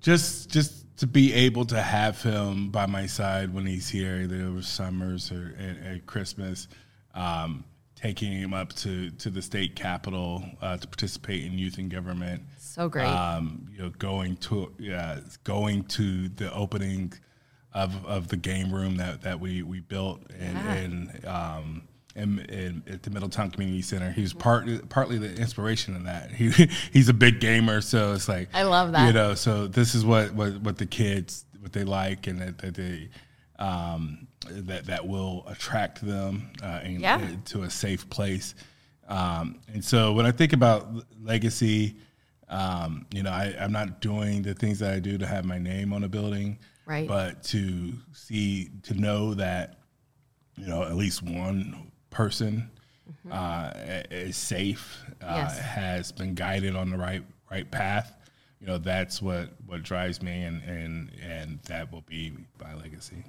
just 0.00 0.50
just 0.50 0.84
to 0.98 1.06
be 1.06 1.32
able 1.32 1.64
to 1.66 1.80
have 1.80 2.22
him 2.22 2.70
by 2.70 2.86
my 2.86 3.06
side 3.06 3.52
when 3.52 3.66
he's 3.66 3.88
here, 3.88 4.26
there 4.26 4.50
were 4.50 4.62
summers 4.62 5.30
or 5.30 5.54
at, 5.58 5.92
at 5.94 6.06
Christmas, 6.06 6.68
um, 7.14 7.64
taking 7.94 8.32
him 8.32 8.54
up 8.54 8.72
to 8.74 9.10
to 9.10 9.30
the 9.30 9.42
state 9.42 9.76
capitol 9.76 10.42
uh, 10.62 10.76
to 10.78 10.86
participate 10.86 11.44
in 11.44 11.58
youth 11.58 11.76
and 11.78 11.90
government. 11.90 12.42
So 12.58 12.88
great. 12.88 13.06
Um, 13.06 13.68
you 13.72 13.78
know, 13.82 13.90
going 13.90 14.36
to 14.38 14.72
yeah, 14.78 15.20
going 15.44 15.84
to 15.84 16.28
the 16.30 16.52
opening 16.54 17.12
of 17.74 18.06
of 18.06 18.28
the 18.28 18.36
game 18.38 18.72
room 18.72 18.96
that, 18.96 19.22
that 19.22 19.38
we 19.38 19.62
we 19.62 19.80
built 19.80 20.22
and 20.38 20.54
Yeah. 20.56 20.74
and 20.74 21.24
um 21.26 21.88
and, 22.16 22.40
and 22.50 22.82
at 22.88 23.02
the 23.02 23.10
Middletown 23.10 23.50
Community 23.50 23.82
Center. 23.82 24.10
He 24.10 24.22
was 24.22 24.32
partly 24.32 24.78
partly 24.78 25.18
the 25.18 25.34
inspiration 25.36 25.94
in 25.94 26.04
that. 26.04 26.30
He 26.30 26.50
he's 26.92 27.08
a 27.08 27.14
big 27.14 27.40
gamer, 27.40 27.80
so 27.80 28.12
it's 28.14 28.28
like 28.28 28.48
I 28.54 28.62
love 28.64 28.92
that. 28.92 29.06
You 29.06 29.12
know, 29.12 29.34
so 29.34 29.66
this 29.66 29.94
is 29.94 30.04
what 30.04 30.32
what, 30.34 30.60
what 30.62 30.78
the 30.78 30.86
kids 30.86 31.44
what 31.60 31.72
they 31.72 31.84
like 31.84 32.26
and 32.26 32.40
that, 32.40 32.58
that 32.58 32.74
they 32.74 33.08
um, 33.58 34.26
that 34.48 34.86
that 34.86 35.06
will 35.06 35.44
attract 35.46 36.04
them 36.06 36.50
uh, 36.62 36.80
and, 36.82 37.00
Yeah. 37.00 37.16
uh, 37.16 37.36
to 37.46 37.62
a 37.62 37.70
safe 37.70 38.08
place. 38.10 38.54
Um, 39.08 39.60
and 39.72 39.84
so 39.84 40.12
when 40.12 40.26
I 40.26 40.32
think 40.32 40.52
about 40.52 40.88
legacy, 41.22 41.96
um, 42.48 43.06
you 43.12 43.22
know, 43.22 43.30
I, 43.30 43.54
I'm 43.60 43.72
not 43.72 44.00
doing 44.00 44.42
the 44.42 44.54
things 44.54 44.80
that 44.80 44.92
I 44.92 44.98
do 44.98 45.16
to 45.18 45.26
have 45.26 45.44
my 45.44 45.58
name 45.58 45.92
on 45.92 46.04
a 46.04 46.08
building, 46.08 46.58
Right. 46.86 47.08
But 47.08 47.42
to 47.44 47.92
see, 48.12 48.70
to 48.84 48.94
know 48.94 49.34
that, 49.34 49.78
you 50.56 50.68
know, 50.68 50.84
at 50.84 50.94
least 50.94 51.20
one 51.20 51.90
person 52.16 52.70
uh, 53.30 53.70
is 54.10 54.36
safe, 54.36 54.98
uh, 55.20 55.24
Mm-hmm. 55.26 55.34
Yes. 55.36 55.58
has 55.58 56.12
been 56.12 56.34
guided 56.34 56.74
on 56.76 56.90
the 56.90 56.96
right 56.96 57.22
right 57.50 57.70
path. 57.70 58.16
You 58.60 58.66
know, 58.66 58.78
that's 58.78 59.20
what 59.20 59.50
what 59.66 59.82
drives 59.82 60.22
me, 60.22 60.42
and 60.42 60.62
and 60.62 61.10
and 61.22 61.58
that 61.64 61.92
will 61.92 62.04
be 62.06 62.32
my 62.62 62.74
legacy. 62.74 63.22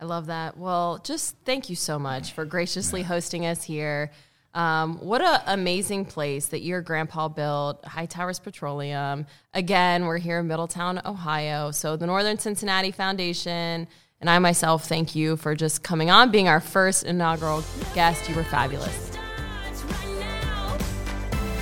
I 0.00 0.04
love 0.04 0.26
that. 0.26 0.56
Well, 0.56 0.98
just 1.04 1.36
thank 1.44 1.70
you 1.70 1.76
so 1.76 1.98
much 1.98 2.32
for 2.32 2.44
graciously 2.44 3.02
hosting 3.02 3.46
us 3.46 3.62
here. 3.64 4.10
Um, 4.54 4.98
what 4.98 5.20
an 5.22 5.40
amazing 5.46 6.04
place 6.06 6.46
that 6.46 6.62
your 6.62 6.80
grandpa 6.80 7.28
built, 7.28 7.82
Hightowers 7.82 8.42
Petroleum. 8.42 9.26
Again, 9.54 10.06
we're 10.06 10.18
here 10.18 10.38
in 10.40 10.46
Middletown, 10.48 11.00
Ohio. 11.04 11.70
So, 11.70 11.96
the 11.96 12.06
Northern 12.06 12.38
Cincinnati 12.38 12.90
Foundation 12.90 13.86
and 14.20 14.28
I 14.28 14.38
myself 14.38 14.88
thank 14.88 15.14
you 15.14 15.36
for 15.36 15.54
just 15.54 15.82
coming 15.82 16.10
on, 16.10 16.30
being 16.30 16.48
our 16.48 16.60
first 16.60 17.04
inaugural 17.04 17.62
guest. 17.94 18.28
You 18.28 18.34
were 18.34 18.44
fabulous. 18.44 19.10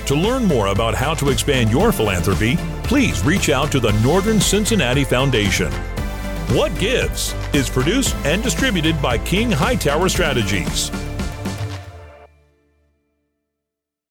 To 0.07 0.15
learn 0.15 0.45
more 0.45 0.67
about 0.67 0.95
how 0.95 1.13
to 1.15 1.29
expand 1.29 1.69
your 1.69 1.91
philanthropy, 1.91 2.55
please 2.83 3.23
reach 3.25 3.49
out 3.49 3.71
to 3.73 3.79
the 3.79 3.91
Northern 4.01 4.39
Cincinnati 4.39 5.03
Foundation. 5.03 5.71
What 6.55 6.73
Gives 6.79 7.33
is 7.53 7.69
produced 7.69 8.15
and 8.23 8.41
distributed 8.41 9.01
by 9.01 9.17
King 9.17 9.51
Hightower 9.51 10.07
Strategies. 10.07 10.89